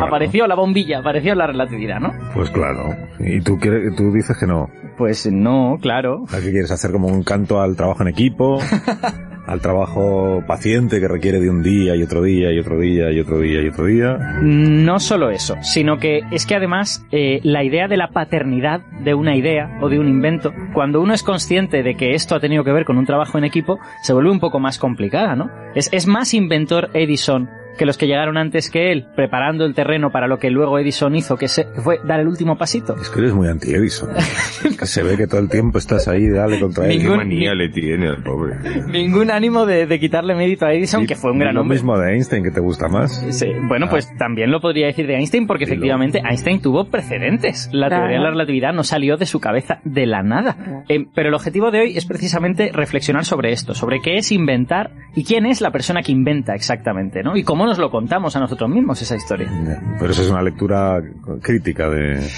apareció 0.00 0.46
la 0.46 0.54
bombilla, 0.54 0.98
apareció 0.98 1.34
la 1.34 1.46
relatividad, 1.46 2.00
¿no? 2.00 2.12
pues 2.34 2.50
claro. 2.50 2.94
Y 3.18 3.40
tú, 3.40 3.58
quieres, 3.58 3.94
tú 3.96 4.12
dices 4.12 4.36
que 4.38 4.46
no. 4.46 4.68
Pues 4.96 5.30
no, 5.30 5.78
claro. 5.80 6.24
¿A 6.32 6.40
qué 6.40 6.50
quieres 6.50 6.70
hacer 6.70 6.92
como 6.92 7.08
un 7.08 7.22
canto 7.22 7.60
al 7.60 7.76
trabajo 7.76 8.02
en 8.02 8.08
equipo? 8.08 8.58
al 9.46 9.60
trabajo 9.60 10.42
paciente 10.46 11.00
que 11.00 11.08
requiere 11.08 11.40
de 11.40 11.50
un 11.50 11.62
día 11.62 11.96
y 11.96 12.02
otro 12.02 12.22
día 12.22 12.52
y 12.52 12.58
otro 12.58 12.78
día 12.78 13.10
y 13.12 13.20
otro 13.20 13.40
día 13.40 13.62
y 13.62 13.68
otro 13.68 13.86
día. 13.86 14.18
No 14.42 14.98
solo 15.00 15.30
eso, 15.30 15.56
sino 15.62 15.98
que 15.98 16.22
es 16.30 16.46
que 16.46 16.54
además 16.54 17.06
eh, 17.10 17.40
la 17.42 17.64
idea 17.64 17.88
de 17.88 17.96
la 17.96 18.08
paternidad 18.08 18.80
de 19.02 19.14
una 19.14 19.36
idea 19.36 19.78
o 19.80 19.88
de 19.88 19.98
un 19.98 20.08
invento, 20.08 20.52
cuando 20.72 21.00
uno 21.00 21.14
es 21.14 21.22
consciente 21.22 21.82
de 21.82 21.94
que 21.94 22.14
esto 22.14 22.34
ha 22.34 22.40
tenido 22.40 22.64
que 22.64 22.72
ver 22.72 22.84
con 22.84 22.98
un 22.98 23.06
trabajo 23.06 23.38
en 23.38 23.44
equipo, 23.44 23.78
se 24.02 24.12
vuelve 24.12 24.30
un 24.30 24.40
poco 24.40 24.60
más 24.60 24.78
complicada, 24.78 25.36
¿no? 25.36 25.50
Es, 25.74 25.88
es 25.92 26.06
más 26.06 26.34
inventor 26.34 26.90
Edison 26.94 27.48
que 27.78 27.86
los 27.86 27.98
que 27.98 28.06
llegaron 28.06 28.36
antes 28.36 28.70
que 28.70 28.92
él, 28.92 29.06
preparando 29.16 29.64
el 29.64 29.74
terreno 29.74 30.10
para 30.10 30.26
lo 30.28 30.38
que 30.38 30.50
luego 30.50 30.78
Edison 30.78 31.14
hizo, 31.16 31.36
que, 31.36 31.48
se, 31.48 31.64
que 31.72 31.80
fue 31.80 31.98
dar 32.06 32.20
el 32.20 32.28
último 32.28 32.56
pasito. 32.56 32.94
Es 33.00 33.08
que 33.10 33.20
eres 33.20 33.32
muy 33.34 33.48
anti-Edison. 33.48 34.10
Es 34.16 34.76
que 34.78 34.86
se 34.86 35.02
ve 35.02 35.16
que 35.16 35.26
todo 35.26 35.40
el 35.40 35.48
tiempo 35.48 35.78
estás 35.78 36.06
ahí, 36.08 36.28
dale 36.28 36.60
contra 36.60 36.86
él. 36.86 36.92
Qué 36.92 36.98
Ningún- 37.04 37.16
manía 37.16 37.54
le 37.54 37.68
tiene 37.70 38.08
al 38.08 38.22
pobre. 38.22 38.56
Ningún 38.88 39.30
ánimo 39.30 39.66
de, 39.66 39.86
de 39.86 40.00
quitarle 40.00 40.34
mérito 40.34 40.66
a 40.66 40.72
Edison, 40.72 41.02
Y 41.02 41.06
que 41.06 41.16
fue 41.16 41.32
un 41.32 41.38
gran 41.38 41.54
lo 41.54 41.62
hombre. 41.62 41.74
mismo 41.76 41.98
de 41.98 42.12
Einstein, 42.12 42.44
que 42.44 42.50
te 42.50 42.60
gusta 42.60 42.88
más. 42.88 43.24
Sí, 43.30 43.46
bueno, 43.68 43.86
Ah. 43.86 43.90
pues 43.90 44.08
también 44.16 44.50
lo 44.50 44.60
podría 44.60 44.86
decir 44.86 45.06
de 45.06 45.14
Einstein 45.16 45.46
porque 45.46 45.64
Dilo. 45.64 45.74
efectivamente 45.74 46.22
Einstein 46.24 46.60
tuvo 46.60 46.88
precedentes. 46.90 47.68
La 47.72 47.88
Claro. 47.88 48.02
teoría 48.04 48.18
de 48.18 48.24
la 48.24 48.30
relatividad 48.30 48.72
no 48.72 48.84
salió 48.84 49.16
de 49.16 49.26
su 49.26 49.40
cabeza 49.40 49.80
de 49.84 50.06
la 50.06 50.22
nada. 50.22 50.84
Eh, 50.88 51.06
pero 51.14 51.28
el 51.28 51.34
objetivo 51.34 51.70
de 51.70 51.80
hoy 51.80 51.96
es 51.96 52.06
precisamente 52.06 52.70
reflexionar 52.72 53.24
sobre 53.24 53.52
esto, 53.52 53.74
sobre 53.74 54.00
qué 54.00 54.16
es 54.16 54.32
inventar 54.32 54.90
y 55.16 55.24
quién 55.24 55.46
es 55.46 55.60
la 55.60 55.70
persona 55.70 56.02
que 56.02 56.12
inventa 56.12 56.54
exactamente, 56.54 57.22
¿no? 57.22 57.36
Y 57.36 57.42
cómo 57.42 57.63
nos 57.66 57.78
lo 57.78 57.90
contamos 57.90 58.34
a 58.36 58.40
nosotros 58.40 58.68
mismos 58.70 59.00
esa 59.02 59.16
historia. 59.16 59.50
Pero 59.98 60.10
eso 60.10 60.22
es 60.22 60.30
una 60.30 60.42
lectura 60.42 61.02
crítica 61.42 61.88
de, 61.88 62.28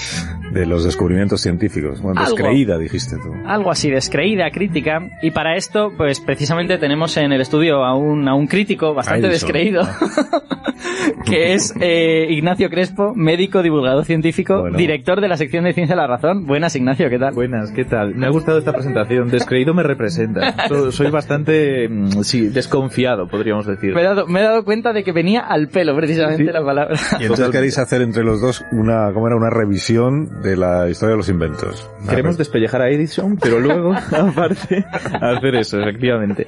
de 0.57 0.67
los 0.67 0.85
descubrimientos 0.85 1.41
científicos. 1.41 2.01
Bueno, 2.01 2.21
Algo. 2.21 2.35
descreída, 2.37 2.79
dijiste 2.79 3.17
tú. 3.17 3.33
Algo 3.47 3.71
así 3.71 3.91
descreída, 3.91 4.51
crítica. 4.51 5.01
Y 5.23 5.31
para 5.31 5.57
esto, 5.57 5.93
pues 5.97 6.21
precisamente 6.21 6.79
tenemos 6.79 7.17
en 7.17 7.33
el 7.33 7.41
estudio 7.41 7.85
a 7.85 7.95
un, 7.97 8.27
a 8.29 8.35
un 8.35 8.47
crítico 8.47 8.95
bastante 8.95 9.27
Edison. 9.29 9.49
descreído, 9.53 9.83
que 11.27 11.53
es 11.55 11.75
eh, 11.81 12.27
Ignacio 12.31 12.69
Crespo, 12.71 13.13
médico, 13.15 13.63
divulgador 13.63 14.05
científico, 14.05 14.61
Bueno. 14.61 14.77
director 14.79 15.21
de 15.21 15.29
la 15.29 15.37
sección 15.37 15.65
de 15.65 15.73
Ciencia 15.73 15.95
de 15.97 16.03
la 16.03 16.07
Razón. 16.09 16.47
Buenas, 16.47 16.75
Ignacio, 16.77 17.09
¿qué 17.11 17.19
tal? 17.19 17.35
Buenas, 17.35 17.71
¿qué 17.73 17.85
tal? 17.85 18.15
Me 18.15 18.27
ha 18.27 18.31
gustado 18.31 18.59
esta 18.59 18.73
presentación. 18.73 19.29
Descreído 19.29 19.75
me 19.75 19.83
representa. 19.83 20.55
So- 20.69 20.91
Soy 20.93 21.11
bastante, 21.11 21.89
mm, 21.89 22.23
sí, 22.23 22.49
desconfiado, 22.49 23.29
podríamos 23.29 23.67
decir. 23.67 23.95
Me 23.95 24.01
he, 24.01 24.05
dado, 24.05 24.27
me 24.27 24.41
he 24.41 24.43
dado 24.43 24.65
cuenta 24.65 24.93
de 24.93 25.05
que 25.05 25.13
venía 25.13 25.41
al 25.41 25.69
pelo 25.69 25.95
precisamente 25.97 26.45
Sí. 26.47 26.51
la 26.53 26.65
palabra. 26.65 26.97
Y 27.21 27.23
entonces 27.25 27.49
queréis 27.51 27.79
hacer 27.79 28.03
entre 28.03 28.25
los 28.25 28.41
dos 28.41 28.65
una, 28.73 29.13
¿cómo 29.13 29.27
era? 29.27 29.37
Una 29.37 29.51
revisión 29.51 30.29
de 30.47 30.57
la 30.57 30.89
historia 30.89 31.13
de 31.13 31.17
los 31.19 31.29
inventos. 31.29 31.91
Queremos 32.09 32.39
despellejar 32.39 32.83
a 32.83 32.89
Edison, 32.89 33.37
pero 33.37 33.59
luego, 33.61 33.93
aparte, 34.13 34.85
hacer 35.21 35.57
eso, 35.57 35.81
efectivamente. 35.81 36.47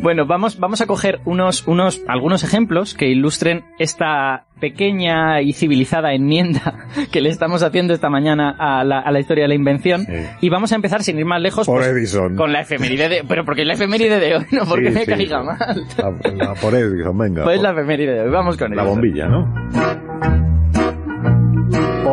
Bueno, 0.00 0.26
vamos, 0.26 0.58
vamos 0.58 0.80
a 0.80 0.86
coger 0.86 1.20
unos, 1.24 1.66
unos, 1.66 2.02
algunos 2.08 2.42
ejemplos 2.44 2.94
que 2.94 3.08
ilustren 3.08 3.64
esta 3.78 4.44
pequeña 4.60 5.42
y 5.42 5.52
civilizada 5.52 6.12
enmienda 6.14 6.86
que 7.12 7.20
le 7.20 7.28
estamos 7.28 7.62
haciendo 7.62 7.92
esta 7.94 8.08
mañana 8.08 8.54
a 8.58 8.82
la, 8.84 9.00
a 9.00 9.10
la 9.12 9.20
historia 9.20 9.44
de 9.44 9.48
la 9.48 9.54
invención. 9.54 10.02
Sí. 10.06 10.12
Y 10.40 10.48
vamos 10.48 10.72
a 10.72 10.76
empezar 10.76 11.02
sin 11.02 11.18
ir 11.18 11.26
más 11.26 11.40
lejos 11.40 11.66
Por 11.66 11.78
pues, 11.82 11.88
Edison. 11.90 12.36
con 12.36 12.52
la 12.52 12.62
efeméride 12.62 13.08
de... 13.08 13.24
Pero 13.28 13.44
porque 13.44 13.62
es 13.62 13.66
la 13.68 13.74
efeméride 13.74 14.18
de 14.18 14.36
hoy, 14.36 14.46
no 14.52 14.64
porque 14.66 14.88
Sí, 14.88 14.94
me 14.94 15.04
sí. 15.04 15.10
caiga 15.12 15.42
mal. 15.42 15.84
La, 15.98 16.46
la 16.46 16.54
por 16.54 16.74
Edison, 16.74 17.16
venga. 17.18 17.44
Pues 17.44 17.60
la 17.60 17.70
efeméride 17.72 18.14
de 18.14 18.20
hoy, 18.22 18.30
vamos 18.30 18.56
con 18.56 18.74
La 18.74 18.82
ello. 18.82 18.90
bombilla, 18.92 19.28
¿no? 19.28 20.55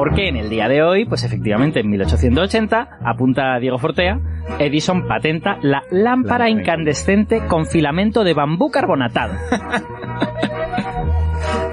Porque 0.03 0.27
en 0.27 0.35
el 0.35 0.49
día 0.49 0.67
de 0.67 0.83
hoy, 0.83 1.05
pues 1.05 1.23
efectivamente 1.23 1.79
en 1.79 1.89
1880, 1.89 2.99
apunta 3.05 3.57
Diego 3.57 3.77
Fortea, 3.77 4.19
Edison 4.59 5.07
patenta 5.07 5.57
la 5.61 5.83
lámpara 5.91 6.49
incandescente 6.49 7.47
con 7.47 7.65
filamento 7.65 8.25
de 8.25 8.33
bambú 8.33 8.69
carbonatado. 8.69 9.33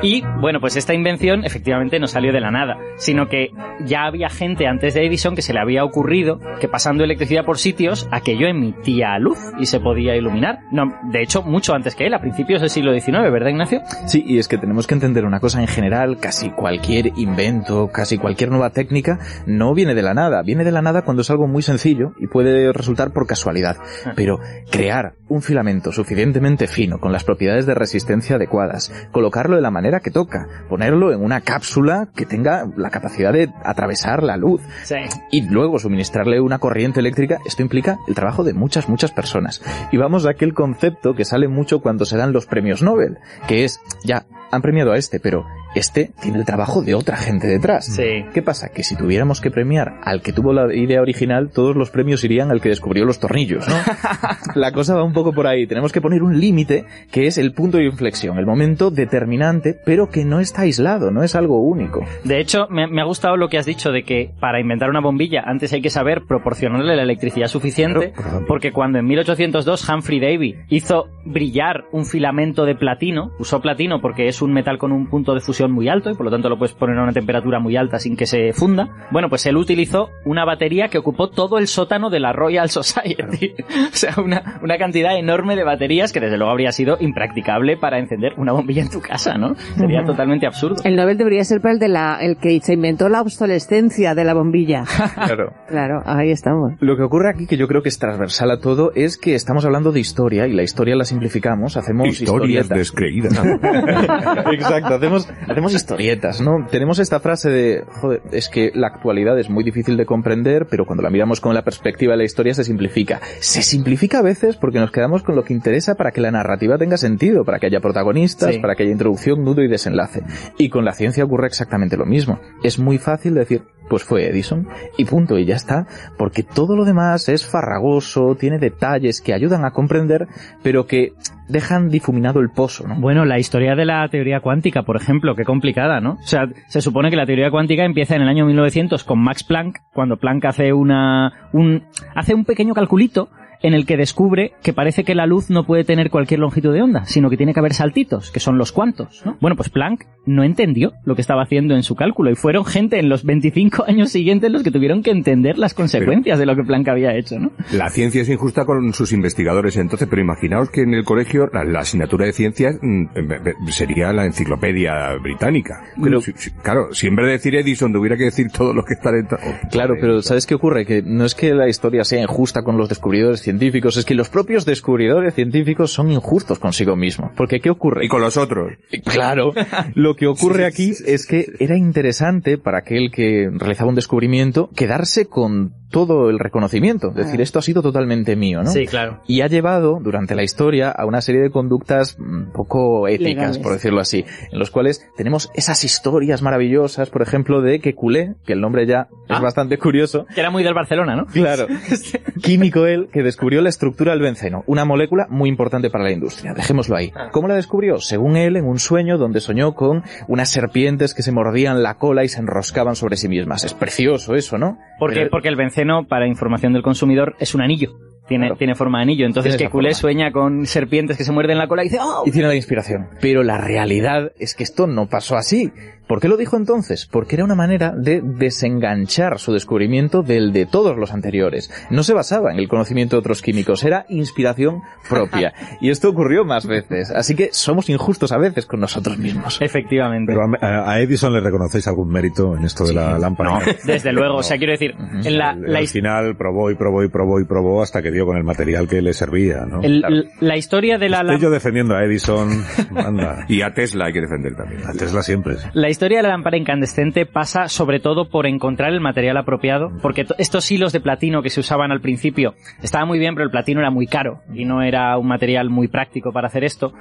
Y 0.02 0.23
bueno, 0.41 0.61
pues 0.61 0.76
esta 0.76 0.94
invención 0.94 1.44
efectivamente 1.44 1.99
no 1.99 2.06
salió 2.06 2.32
de 2.32 2.41
la 2.41 2.50
nada, 2.50 2.79
sino 2.97 3.29
que 3.29 3.50
ya 3.85 4.05
había 4.05 4.31
gente 4.31 4.67
antes 4.67 4.94
de 4.94 5.05
Edison 5.05 5.35
que 5.35 5.43
se 5.43 5.52
le 5.52 5.61
había 5.61 5.85
ocurrido 5.85 6.41
que 6.58 6.69
pasando 6.69 7.05
electricidad 7.05 7.44
por 7.44 7.58
sitios 7.58 8.08
aquello 8.11 8.47
emitía 8.47 9.19
luz 9.19 9.38
y 9.58 9.67
se 9.67 9.79
podía 9.79 10.17
iluminar. 10.17 10.61
No, 10.73 10.85
de 11.12 11.23
hecho, 11.23 11.43
mucho 11.43 11.75
antes 11.75 11.94
que 11.94 12.06
él, 12.06 12.15
a 12.15 12.20
principios 12.20 12.63
del 12.63 12.70
siglo 12.70 12.98
XIX, 12.98 13.31
¿verdad, 13.31 13.51
Ignacio? 13.51 13.82
Sí, 14.06 14.25
y 14.27 14.39
es 14.39 14.48
que 14.48 14.56
tenemos 14.56 14.86
que 14.86 14.94
entender 14.94 15.27
una 15.27 15.39
cosa 15.39 15.60
en 15.60 15.69
general, 15.69 16.19
casi 16.19 16.51
cualquier 16.51 17.19
invento, 17.19 17.91
casi 17.93 18.17
cualquier 18.17 18.51
nueva 18.51 18.70
técnica, 18.70 19.19
no 19.46 19.75
viene 19.75 19.94
de 19.94 20.03
la 20.03 20.15
nada. 20.15 20.43
Viene 20.43 20.65
de 20.65 20.72
la 20.72 20.81
nada 20.81 21.03
cuando 21.03 21.22
es 21.22 21.31
algo 21.31 21.46
muy 21.46 21.63
sencillo 21.63 22.13
y 22.19 22.27
puede 22.27 22.72
resultar 22.72 23.13
por 23.13 23.27
casualidad. 23.27 23.77
Pero 24.17 24.39
crear 24.70 25.15
un 25.31 25.41
filamento 25.41 25.93
suficientemente 25.93 26.67
fino, 26.67 26.99
con 27.01 27.13
las 27.13 27.25
propiedades 27.25 27.65
de 27.65 27.75
resistencia 27.75 28.37
adecuadas, 28.37 28.93
colocarlo 29.13 29.56
de 29.56 29.63
la 29.63 29.70
manera 29.70 30.01
que 30.01 30.10
toca, 30.10 30.46
ponerlo 30.69 31.13
en 31.13 31.22
una 31.22 31.41
cápsula 31.41 32.08
que 32.15 32.27
tenga 32.27 32.69
la 32.77 32.91
capacidad 32.91 33.32
de 33.32 33.49
atravesar 33.65 34.22
la 34.22 34.37
luz, 34.37 34.60
Sí. 34.82 34.96
y 35.31 35.49
luego 35.49 35.79
suministrarle 35.79 36.41
una 36.41 36.58
corriente 36.58 37.01
eléctrica, 37.01 37.39
esto 37.46 37.63
implica 37.63 37.96
el 38.08 38.15
trabajo 38.15 38.44
de 38.44 38.53
muchas, 38.53 38.89
muchas 38.89 39.13
personas. 39.13 39.63
Y 39.93 39.96
vamos 39.96 40.27
a 40.27 40.31
aquel 40.31 40.53
concepto 40.53 41.15
que 41.15 41.25
sale 41.25 41.49
mucho 41.49 41.81
cuando 41.81 42.05
se 42.05 42.17
dan 42.17 42.32
los 42.32 42.46
premios 42.46 42.82
Nobel, 42.82 43.19
que 43.49 43.65
es, 43.65 43.81
ya, 44.05 44.27
han 44.51 44.63
premiado 44.63 44.93
a 44.93 44.96
este, 44.99 45.20
pero 45.20 45.44
este 45.74 46.10
tiene 46.20 46.39
el 46.39 46.44
trabajo 46.44 46.82
de 46.82 46.94
otra 46.94 47.17
gente 47.17 47.46
detrás. 47.46 47.86
Sí. 47.86 48.24
¿Qué 48.34 48.43
pasa? 48.43 48.69
Que 48.70 48.82
si 48.82 48.96
tuviéramos 48.96 49.41
que 49.41 49.50
premiar 49.50 49.94
al 50.03 50.22
que 50.22 50.32
tuvo 50.32 50.53
la 50.53 50.74
idea 50.74 51.00
original, 51.00 51.50
todos 51.50 51.77
los 51.77 51.91
premios 51.91 52.24
irían 52.24 52.50
al 52.50 52.60
que 52.60 52.69
descubrió 52.70 53.05
los 53.05 53.19
tornillos, 53.20 53.67
¿no? 53.69 53.74
la 54.55 54.72
cosa 54.72 54.94
va 54.94 55.05
un 55.05 55.12
poco 55.12 55.32
por 55.32 55.46
ahí. 55.46 55.67
Tenemos 55.67 55.93
que 55.93 56.00
poner 56.00 56.22
un 56.22 56.39
límite 56.41 56.84
que 57.10 57.27
es 57.27 57.39
el 57.39 57.53
punto 57.53 57.79
de 57.79 57.84
inflexión, 57.86 58.39
el 58.39 58.46
momento 58.46 58.91
determinante, 58.91 59.77
pero 59.84 60.08
que 60.08 60.24
no 60.24 60.41
está 60.41 60.62
aislado, 60.62 61.10
no 61.10 61.22
es 61.22 61.34
algo 61.34 61.60
único. 61.62 62.05
De 62.24 62.41
hecho, 62.41 62.67
me, 62.70 62.86
me 62.86 63.00
ha 63.00 63.05
gustado 63.05 63.36
lo 63.36 63.48
que 63.48 63.58
has 63.58 63.67
dicho 63.67 63.91
de 63.93 64.03
que 64.03 64.31
para 64.41 64.60
inventar 64.60 64.91
una 64.91 65.00
bombilla 65.00 65.43
antes 65.46 65.72
hay 65.72 65.82
que 65.82 65.91
saber 65.91 66.22
proporcionarle 66.27 66.96
la 66.96 67.03
electricidad 67.03 67.48
suficiente, 67.48 68.12
Claro, 68.12 68.15
por 68.15 68.27
ejemplo. 68.27 68.46
porque 68.48 68.72
cuando 68.72 68.98
en 68.98 69.06
1802 69.06 69.89
Humphrey 69.89 70.20
Davy 70.20 70.56
hizo 70.69 71.08
brillar 71.24 71.84
un 71.93 72.05
filamento 72.06 72.65
de 72.65 72.74
platino. 72.74 73.32
Usó 73.39 73.60
platino 73.60 74.00
porque 74.00 74.27
es 74.29 74.43
un 74.43 74.53
metal 74.53 74.79
con 74.79 74.93
un 74.93 75.06
punto 75.08 75.34
de 75.34 75.41
fusión 75.41 75.59
muy 75.69 75.88
alto 75.88 76.10
y 76.10 76.14
por 76.14 76.24
lo 76.26 76.31
tanto 76.31 76.48
lo 76.48 76.58
puedes 76.58 76.74
poner 76.74 76.96
a 76.98 77.02
una 77.02 77.12
temperatura 77.12 77.58
muy 77.60 77.76
alta 77.76 77.98
sin 77.98 78.17
que 78.17 78.26
se 78.26 78.52
funda. 78.52 78.88
Bueno, 79.10 79.29
pues 79.29 79.44
él 79.46 79.56
utilizó 79.56 80.10
una 80.24 80.44
batería 80.44 80.88
que 80.88 80.98
ocupó 80.98 81.29
todo 81.31 81.58
el 81.58 81.67
sótano 81.67 82.08
de 82.10 82.20
la 82.20 82.32
Royal 82.32 82.70
Society. 82.70 83.55
o 83.93 83.96
sea, 83.96 84.14
una, 84.24 84.60
una 84.62 84.79
cantidad 84.79 85.17
enorme 85.19 85.56
de 85.56 85.64
baterías 85.64 86.12
que 86.12 86.20
desde 86.20 86.36
luego 86.38 86.50
habría 86.52 86.72
sido 86.72 86.96
impracticable 87.00 87.76
para 87.76 87.98
encender 87.98 88.32
una 88.36 88.52
bombilla 88.52 88.82
en 88.82 88.90
tu 88.90 89.00
casa, 89.00 89.36
¿no? 89.36 89.55
Sería 89.76 90.05
totalmente 90.05 90.46
absurdo. 90.46 90.76
El 90.84 90.96
Nobel 90.96 91.19
debería 91.19 91.44
ser 91.44 91.60
para 91.60 91.74
el 91.74 91.81
de 91.81 91.88
la, 91.88 92.19
el 92.20 92.36
que 92.38 92.60
se 92.60 92.74
inventó 92.74 93.08
la 93.08 93.20
obsolescencia 93.20 94.14
de 94.14 94.24
la 94.24 94.34
bombilla. 94.34 94.84
Claro. 95.31 95.52
Claro, 95.69 96.02
ahí 96.06 96.31
estamos. 96.31 96.72
Lo 96.81 96.96
que 96.96 97.02
ocurre 97.02 97.31
aquí, 97.31 97.46
que 97.46 97.56
yo 97.56 97.69
creo 97.69 97.82
que 97.82 97.88
es 97.88 97.98
transversal 97.98 98.50
a 98.50 98.58
todo, 98.58 98.90
es 98.94 99.17
que 99.19 99.34
estamos 99.34 99.64
hablando 99.64 99.93
de 99.93 100.00
historia 100.00 100.46
y 100.46 100.52
la 100.52 100.62
historia 100.62 100.96
la 100.96 101.05
simplificamos, 101.05 101.76
hacemos 101.76 102.08
Historias 102.08 102.64
historietas. 102.67 102.79
descreídas. 102.79 103.32
Exacto, 104.52 104.94
hacemos, 104.94 105.29
hacemos 105.51 105.75
historietas, 105.75 106.41
¿no? 106.41 106.67
Tenemos 106.71 106.99
esta 106.99 107.21
frase 107.21 107.51
de, 107.51 107.85
joder, 108.01 108.23
es 108.33 108.49
que 108.49 108.71
la 108.75 108.89
actualidad 108.89 109.39
es 109.39 109.51
muy 109.51 109.65
difícil 109.65 109.97
de 109.97 110.07
comprender, 110.07 110.67
pero 110.71 110.87
cuando 110.87 111.03
la 111.03 111.11
miramos 111.11 111.41
con 111.41 111.55
la 111.55 111.63
perspectiva 111.63 112.13
de 112.13 112.19
la 112.19 112.25
historia 112.25 112.55
se 112.55 112.65
simplifica. 112.65 113.21
Se 113.41 113.63
simplifica 113.63 114.19
a 114.19 114.23
veces 114.23 114.57
porque 114.57 114.79
nos 114.79 114.91
quedamos 114.91 115.23
con 115.23 115.37
lo 115.37 115.45
que 115.45 115.53
interesa 115.53 115.95
para 115.95 116.13
que 116.13 116.21
la 116.21 116.31
narrativa 116.31 116.79
tenga 116.79 116.97
sentido, 116.97 117.45
para 117.45 117.59
que 117.59 117.67
haya 117.67 117.81
protagonistas, 117.81 118.55
Sí. 118.55 118.61
para 118.61 118.75
que 118.75 118.85
haya 118.85 118.93
introducción, 118.93 119.45
nudo 119.45 119.63
y 119.63 119.69
desenlace. 119.69 120.23
Y 120.59 120.71
con 120.71 120.85
la 120.85 120.93
ciencia 120.93 121.25
ocurre 121.25 121.47
exactamente 121.47 121.97
lo 121.97 122.07
mismo. 122.07 122.41
Es 122.63 122.79
muy 122.79 122.99
fácil 122.99 123.35
decir, 123.35 123.63
pues 123.91 124.05
fue 124.05 124.29
Edison, 124.29 124.69
y 124.97 125.05
punto, 125.05 125.37
y 125.37 125.44
ya 125.44 125.56
está, 125.56 125.87
porque 126.17 126.44
todo 126.44 126.77
lo 126.77 126.85
demás 126.85 127.29
es 127.29 127.44
farragoso, 127.44 128.37
tiene 128.39 128.59
detalles 128.59 129.20
que 129.20 129.35
ayudan 129.35 129.65
a 129.65 129.73
comprender, 129.73 130.29
pero 130.63 130.87
que 130.87 131.13
dejan 131.49 131.89
difuminado 131.89 132.41
el 132.41 132.51
pozo, 132.51 132.87
¿no? 132.87 132.94
Bueno, 133.01 133.25
la 133.25 133.39
historia 133.41 133.75
de 133.75 133.85
la 133.85 134.09
teoría 134.09 134.41
cuántica, 134.41 134.85
por 134.85 134.97
ejemplo, 134.97 135.35
qué 135.35 135.44
complicada, 135.44 136.01
¿no? 136.01 136.13
O 136.13 136.27
sea, 136.27 136.49
se 136.69 136.81
supone 136.81 137.11
que 137.11 137.17
la 137.17 137.27
teoría 137.27 137.51
cuántica 137.51 137.85
empieza 137.85 138.15
en 138.15 138.23
el 138.23 138.29
año 138.29 138.47
1900 138.47 139.03
con 139.03 139.19
Max 139.19 139.43
Planck, 139.43 139.81
cuando 139.93 140.17
Planck 140.17 140.44
hace 140.44 140.73
una 140.73 141.49
un 141.53 141.82
hace 142.15 142.35
un 142.35 142.44
pequeño 142.44 142.73
calculito 142.73 143.29
en 143.62 143.74
el 143.74 143.86
que 143.86 143.96
descubre 143.96 144.52
que 144.62 144.72
parece 144.72 145.05
que 145.05 145.14
la 145.14 145.26
luz 145.26 145.50
no 145.50 145.64
puede 145.67 145.84
tener 145.84 146.10
cualquier 146.10 146.40
longitud 146.40 146.72
de 146.72 146.82
onda, 146.82 147.05
sino 147.06 147.29
que 147.31 147.36
tiene 147.36 147.52
que 147.55 147.60
haber 147.60 147.74
saltitos, 147.74 148.31
que 148.31 148.40
son 148.40 148.56
los 148.58 148.72
cuantos, 148.72 149.22
¿no? 149.24 149.36
Bueno, 149.40 149.56
pues 149.56 149.69
Planck 149.69 150.05
no 150.26 150.44
entendió 150.44 150.93
lo 151.05 151.14
que 151.14 151.20
estaba 151.20 151.43
haciendo 151.43 151.74
en 151.74 151.82
su 151.82 151.94
cálculo 151.94 152.31
y 152.31 152.34
fueron 152.36 152.64
gente 152.64 152.98
en 152.98 153.08
los 153.08 153.24
25 153.24 153.84
años 153.86 154.10
siguientes 154.10 154.50
los 154.50 154.62
que 154.62 154.70
tuvieron 154.70 155.02
que 155.02 155.10
entender 155.10 155.58
las 155.58 155.74
consecuencias 155.74 156.38
de 156.38 156.46
lo 156.46 156.56
que 156.56 156.62
Planck 156.64 156.88
había 156.88 157.14
hecho, 157.17 157.38
¿no? 157.38 157.52
La 157.72 157.90
ciencia 157.90 158.22
es 158.22 158.29
injusta 158.29 158.64
con 158.64 158.93
sus 158.94 159.12
investigadores 159.12 159.76
entonces, 159.76 160.06
pero 160.08 160.22
imaginaos 160.22 160.70
que 160.70 160.82
en 160.82 160.94
el 160.94 161.05
colegio 161.05 161.48
la, 161.52 161.64
la 161.64 161.81
asignatura 161.81 162.26
de 162.26 162.32
ciencias 162.32 162.76
mm, 162.81 163.02
eh, 163.14 163.55
sería 163.69 164.12
la 164.12 164.24
enciclopedia 164.26 165.14
británica. 165.22 165.82
Pero- 166.02 166.20
Si- 166.20 166.32
si- 166.36 166.50
claro, 166.50 166.93
si 166.93 167.06
en 167.06 167.17
vez 167.17 167.26
de 167.26 167.32
decir 167.32 167.55
Edison 167.56 167.93
tuviera 167.93 168.17
que 168.17 168.24
decir 168.24 168.48
todo 168.50 168.72
lo 168.74 168.84
que 168.84 168.94
está 168.94 169.10
dentro. 169.12 169.38
Claro, 169.70 169.94
pero 170.00 170.22
¿sabes 170.22 170.46
qué 170.46 170.55
ocurre? 170.55 170.84
Que 170.86 171.02
no 171.02 171.24
es 171.24 171.34
que 171.34 171.55
la 171.55 171.69
historia 171.69 172.05
sea 172.05 172.20
injusta 172.22 172.62
con 172.62 172.76
los 172.76 172.88
descubridores 172.88 173.40
científicos, 173.51 173.97
es 173.97 174.05
que 174.05 174.15
los 174.15 174.29
propios 174.29 174.65
descubridores 174.65 175.35
científicos 175.35 175.93
son 175.93 176.13
injustos 176.13 176.61
consigo 176.61 176.95
mismos. 176.95 177.33
Porque 177.37 177.61
¿qué 177.61 177.71
ocurre? 177.71 178.05
Y 178.05 178.09
con 178.09 178.21
los 178.21 178.37
otros. 178.37 178.75
Claro, 179.05 179.53
lo 179.95 180.15
que 180.15 180.29
ocurre 180.29 180.67
aquí 180.67 180.93
es 181.05 181.27
que 181.27 181.47
era 181.59 181.77
interesante 181.77 182.59
para 182.59 182.79
aquel 182.79 183.11
que 183.11 183.51
realizaba 183.53 183.91
un 183.91 183.97
descubrimiento 183.97 184.71
quedarse 184.77 185.27
con 185.27 185.75
todo 185.91 186.31
el 186.31 186.39
reconocimiento, 186.39 187.09
es 187.09 187.15
decir, 187.17 187.41
esto 187.41 187.59
ha 187.59 187.63
sido 187.63 187.82
totalmente 187.82 188.37
mío, 188.37 188.63
¿no? 188.63 188.70
Sí, 188.70 188.87
claro. 188.87 189.20
Y 189.27 189.41
ha 189.43 189.47
llevado 189.49 189.99
durante 190.01 190.35
la 190.35 190.43
historia 190.43 190.91
a 190.91 191.05
una 191.06 191.20
serie 191.20 191.41
de 191.41 191.51
conductas 191.51 192.17
mm, 192.19 192.53
poco 192.53 193.09
éticas, 193.09 193.35
Legales. 193.35 193.59
por 193.59 193.73
decirlo 193.73 194.01
así, 194.01 194.25
en 194.53 194.59
los 194.59 194.70
cuales 194.70 195.06
tenemos 195.17 195.51
esas 195.55 195.82
historias 195.85 196.43
maravillosas, 196.43 197.11
por 197.11 197.23
ejemplo, 197.23 197.61
de 197.61 197.81
que 197.81 197.94
Culé, 197.94 198.35
que 198.47 198.53
el 198.53 198.61
nombre 198.61 198.87
ya 198.87 199.09
es 199.29 199.37
Ah. 199.37 199.41
bastante 199.41 199.79
curioso, 199.79 200.27
Que 200.35 200.41
era 200.41 200.51
muy 200.51 200.63
del 200.63 200.75
Barcelona, 200.75 201.17
¿no? 201.17 201.27
Claro. 201.27 201.67
Químico 202.43 202.87
él 202.87 203.09
que 203.13 203.23
descubrió 203.23 203.61
la 203.63 203.69
estructura 203.69 204.13
del 204.13 204.23
benceno, 204.23 204.65
una 204.67 204.85
molécula 204.85 205.27
muy 205.29 205.49
importante 205.49 205.91
para 205.91 206.05
la 206.05 206.13
industria. 206.13 206.55
Dejémoslo 206.55 206.97
ahí. 206.97 207.13
¿Cómo 207.32 207.49
la 207.49 207.55
descubrió? 207.55 207.99
Según 208.01 208.37
él, 208.37 208.56
en 208.56 208.65
un 208.65 208.79
sueño 208.79 209.19
donde 209.19 209.41
soñó 209.41 209.75
con 209.75 210.03
unas 210.29 210.49
serpientes 210.51 211.15
que 211.15 211.23
se 211.23 211.32
mordían 211.32 211.82
la 211.82 211.94
cola 211.94 212.25
y 212.25 212.29
se 212.29 212.41
enroscaban 212.41 212.97
sobre 212.97 213.17
sí 213.17 213.29
mismas. 213.29 213.65
Es 213.65 213.75
precioso 213.75 214.35
eso, 214.35 214.59
¿no? 214.59 214.79
Porque, 215.01 215.17
Pero- 215.17 215.31
porque 215.31 215.49
el 215.49 215.57
benceno, 215.57 216.07
para 216.07 216.29
información 216.29 216.73
del 216.73 216.83
consumidor, 216.83 217.35
es 217.41 217.57
un 217.57 217.63
anillo. 217.63 217.91
Tiene, 218.29 218.47
Claro. 218.47 218.59
tiene 218.59 218.75
forma 218.77 218.99
de 218.99 219.03
anillo. 219.03 219.27
Entonces, 219.27 219.57
que 219.57 219.69
culé 219.69 219.89
forma. 219.89 220.01
sueña 220.01 220.31
con 220.31 220.65
serpientes 220.67 221.17
que 221.17 221.25
se 221.25 221.33
muerden 221.33 221.59
la 221.59 221.67
cola 221.67 221.83
y 221.83 221.89
dice, 221.89 221.99
¡oh! 222.01 222.23
y 222.25 222.31
tiene 222.31 222.47
la 222.47 222.55
inspiración. 222.55 223.09
Pero 223.21 223.43
la 223.43 223.59
realidad 223.59 224.31
es 224.39 224.55
que 224.55 224.63
esto 224.63 224.87
no 224.87 225.09
pasó 225.09 225.37
así. 225.37 225.73
¿Por 226.10 226.20
qué 226.20 226.26
lo 226.26 226.36
dijo 226.36 226.56
entonces? 226.56 227.06
Porque 227.06 227.36
era 227.36 227.44
una 227.44 227.55
manera 227.55 227.93
de 227.96 228.20
desenganchar 228.20 229.38
su 229.38 229.52
descubrimiento 229.52 230.22
del 230.24 230.52
de 230.52 230.67
todos 230.67 230.96
los 230.96 231.12
anteriores. 231.12 231.70
No 231.88 232.02
se 232.02 232.14
basaba 232.14 232.50
en 232.52 232.58
el 232.58 232.67
conocimiento 232.67 233.14
de 233.14 233.20
otros 233.20 233.43
químicos, 233.43 233.84
era 233.84 234.06
inspiración 234.08 234.82
propia. 235.08 235.52
Y 235.81 235.90
esto 235.90 236.08
ocurrió 236.10 236.44
más 236.44 236.67
veces. 236.67 237.12
Así 237.12 237.36
que 237.36 237.50
somos 237.52 237.88
injustos 237.88 238.32
a 238.32 238.38
veces 238.38 238.67
con 238.67 238.81
nosotros 238.81 239.19
mismos. 239.19 239.58
Efectivamente. 239.62 240.32
Pero 240.34 240.46
a, 240.60 240.90
a 240.90 241.00
Edison 241.00 241.32
le 241.32 241.40
reconocéis 241.40 241.86
algún 241.86 242.08
mérito 242.10 242.56
en 242.56 242.64
esto 242.64 242.84
de 242.84 242.93
la 242.94 243.17
lámpara. 243.17 243.60
Desde 243.84 244.12
luego, 244.12 244.38
o 244.38 244.43
sea, 244.43 244.58
quiero 244.58 244.72
decir, 244.72 244.94
en 245.24 245.38
la, 245.38 245.52
El- 245.52 245.62
la 245.72 245.79
al 245.79 245.84
his- 245.84 245.93
final 245.93 246.36
probó 246.36 246.72
y 246.72 246.74
probó 246.74 247.05
y 247.05 247.08
probó 247.08 247.40
y 247.40 247.44
probó 247.44 247.82
hasta 247.82 248.02
que 248.02 248.10
dio 248.10 248.26
con 248.26 248.36
el 248.36 248.43
material 248.43 248.88
que 248.88 249.00
le 249.00 249.12
servía, 249.14 249.64
¿no? 249.64 249.81
el- 249.82 250.29
la 250.40 250.56
historia 250.56 250.98
de 250.98 251.08
la, 251.08 251.20
Estoy 251.20 251.38
yo 251.38 251.50
defendiendo 251.50 251.94
a 251.94 252.02
Edison, 252.05 252.50
anda. 252.96 253.44
Y 253.48 253.62
a 253.62 253.72
Tesla 253.72 254.06
hay 254.06 254.12
que 254.12 254.20
defender 254.22 254.56
también. 254.56 254.82
A 254.86 254.93
Tesla 254.93 255.22
siempre. 255.22 255.55
la 255.72 255.88
historia 256.01 256.21
de 256.21 256.23
la 256.23 256.29
lámpara 256.31 256.57
incandescente 256.57 257.27
pasa 257.27 257.69
sobre 257.69 258.01
todo 258.01 258.31
por 258.31 258.47
encontrar 258.47 258.91
el 258.95 259.03
material 259.03 259.37
apropiado, 259.37 259.93
porque 260.01 260.25
to- 260.25 260.35
estos 260.39 260.71
hilos 260.71 260.95
de 260.95 261.01
platino 261.01 261.43
que 261.43 261.51
se 261.51 261.61
usaban 261.61 261.93
al 261.93 262.01
principio 262.01 262.55
estaban 262.83 263.07
muy 263.07 263.19
bien, 263.19 263.35
pero 263.35 263.45
el 263.45 263.51
platino 263.51 263.81
era 263.81 263.91
muy 263.91 264.07
caro 264.07 264.41
y 264.55 264.65
no 264.65 264.81
era 264.81 265.19
un 265.19 265.29
material 265.29 265.69
muy 265.69 265.89
práctico 265.89 266.33
para 266.33 266.47
hacer 266.47 266.65
esto. 266.65 266.95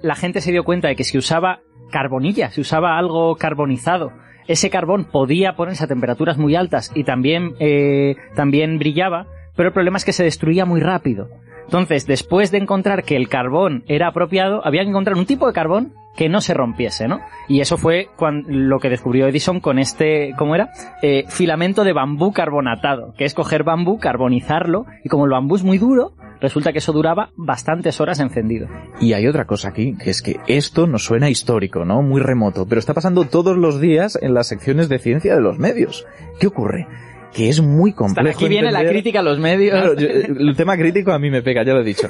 La 0.00 0.14
gente 0.14 0.40
se 0.40 0.50
dio 0.50 0.64
cuenta 0.64 0.88
de 0.88 0.96
que 0.96 1.04
si 1.04 1.18
usaba 1.18 1.60
carbonilla, 1.90 2.48
si 2.50 2.62
usaba 2.62 2.96
algo 2.98 3.36
carbonizado, 3.36 4.12
ese 4.46 4.70
carbón 4.70 5.04
podía 5.04 5.52
ponerse 5.54 5.84
a 5.84 5.88
temperaturas 5.88 6.38
muy 6.38 6.56
altas 6.56 6.90
y 6.94 7.04
también, 7.04 7.52
eh, 7.60 8.16
también 8.34 8.78
brillaba, 8.78 9.26
pero 9.56 9.68
el 9.68 9.74
problema 9.74 9.98
es 9.98 10.06
que 10.06 10.14
se 10.14 10.24
destruía 10.24 10.64
muy 10.64 10.80
rápido. 10.80 11.28
Entonces, 11.68 12.06
después 12.06 12.50
de 12.50 12.56
encontrar 12.56 13.04
que 13.04 13.14
el 13.14 13.28
carbón 13.28 13.84
era 13.88 14.08
apropiado, 14.08 14.64
había 14.64 14.84
que 14.84 14.88
encontrar 14.88 15.18
un 15.18 15.26
tipo 15.26 15.46
de 15.46 15.52
carbón 15.52 15.92
que 16.16 16.30
no 16.30 16.40
se 16.40 16.54
rompiese, 16.54 17.08
¿no? 17.08 17.20
Y 17.46 17.60
eso 17.60 17.76
fue 17.76 18.08
lo 18.46 18.78
que 18.80 18.88
descubrió 18.88 19.28
Edison 19.28 19.60
con 19.60 19.78
este, 19.78 20.32
¿cómo 20.38 20.54
era? 20.54 20.70
Eh, 21.02 21.26
filamento 21.28 21.84
de 21.84 21.92
bambú 21.92 22.32
carbonatado, 22.32 23.12
que 23.18 23.26
es 23.26 23.34
coger 23.34 23.64
bambú, 23.64 23.98
carbonizarlo, 23.98 24.86
y 25.04 25.10
como 25.10 25.26
el 25.26 25.30
bambú 25.30 25.56
es 25.56 25.62
muy 25.62 25.76
duro, 25.76 26.14
resulta 26.40 26.72
que 26.72 26.78
eso 26.78 26.94
duraba 26.94 27.32
bastantes 27.36 28.00
horas 28.00 28.18
encendido. 28.18 28.66
Y 28.98 29.12
hay 29.12 29.26
otra 29.26 29.44
cosa 29.44 29.68
aquí, 29.68 29.94
que 30.02 30.08
es 30.08 30.22
que 30.22 30.40
esto 30.46 30.86
nos 30.86 31.04
suena 31.04 31.28
histórico, 31.28 31.84
¿no? 31.84 32.00
Muy 32.00 32.22
remoto, 32.22 32.66
pero 32.66 32.78
está 32.78 32.94
pasando 32.94 33.26
todos 33.26 33.58
los 33.58 33.78
días 33.78 34.18
en 34.22 34.32
las 34.32 34.48
secciones 34.48 34.88
de 34.88 35.00
ciencia 35.00 35.34
de 35.34 35.42
los 35.42 35.58
medios. 35.58 36.06
¿Qué 36.40 36.46
ocurre? 36.46 36.88
Que 37.32 37.48
es 37.48 37.60
muy 37.60 37.92
complejo. 37.92 38.36
Aquí 38.38 38.48
viene 38.48 38.72
la 38.72 38.84
crítica 38.88 39.20
a 39.20 39.22
los 39.22 39.38
medios. 39.38 39.78
Claro, 39.78 39.94
yo- 39.94 40.08
el 40.08 40.56
tema 40.56 40.76
crítico 40.76 41.12
a 41.12 41.18
mí 41.18 41.30
me 41.30 41.42
pega, 41.42 41.62
ya 41.64 41.74
lo 41.74 41.80
he 41.80 41.84
dicho. 41.84 42.08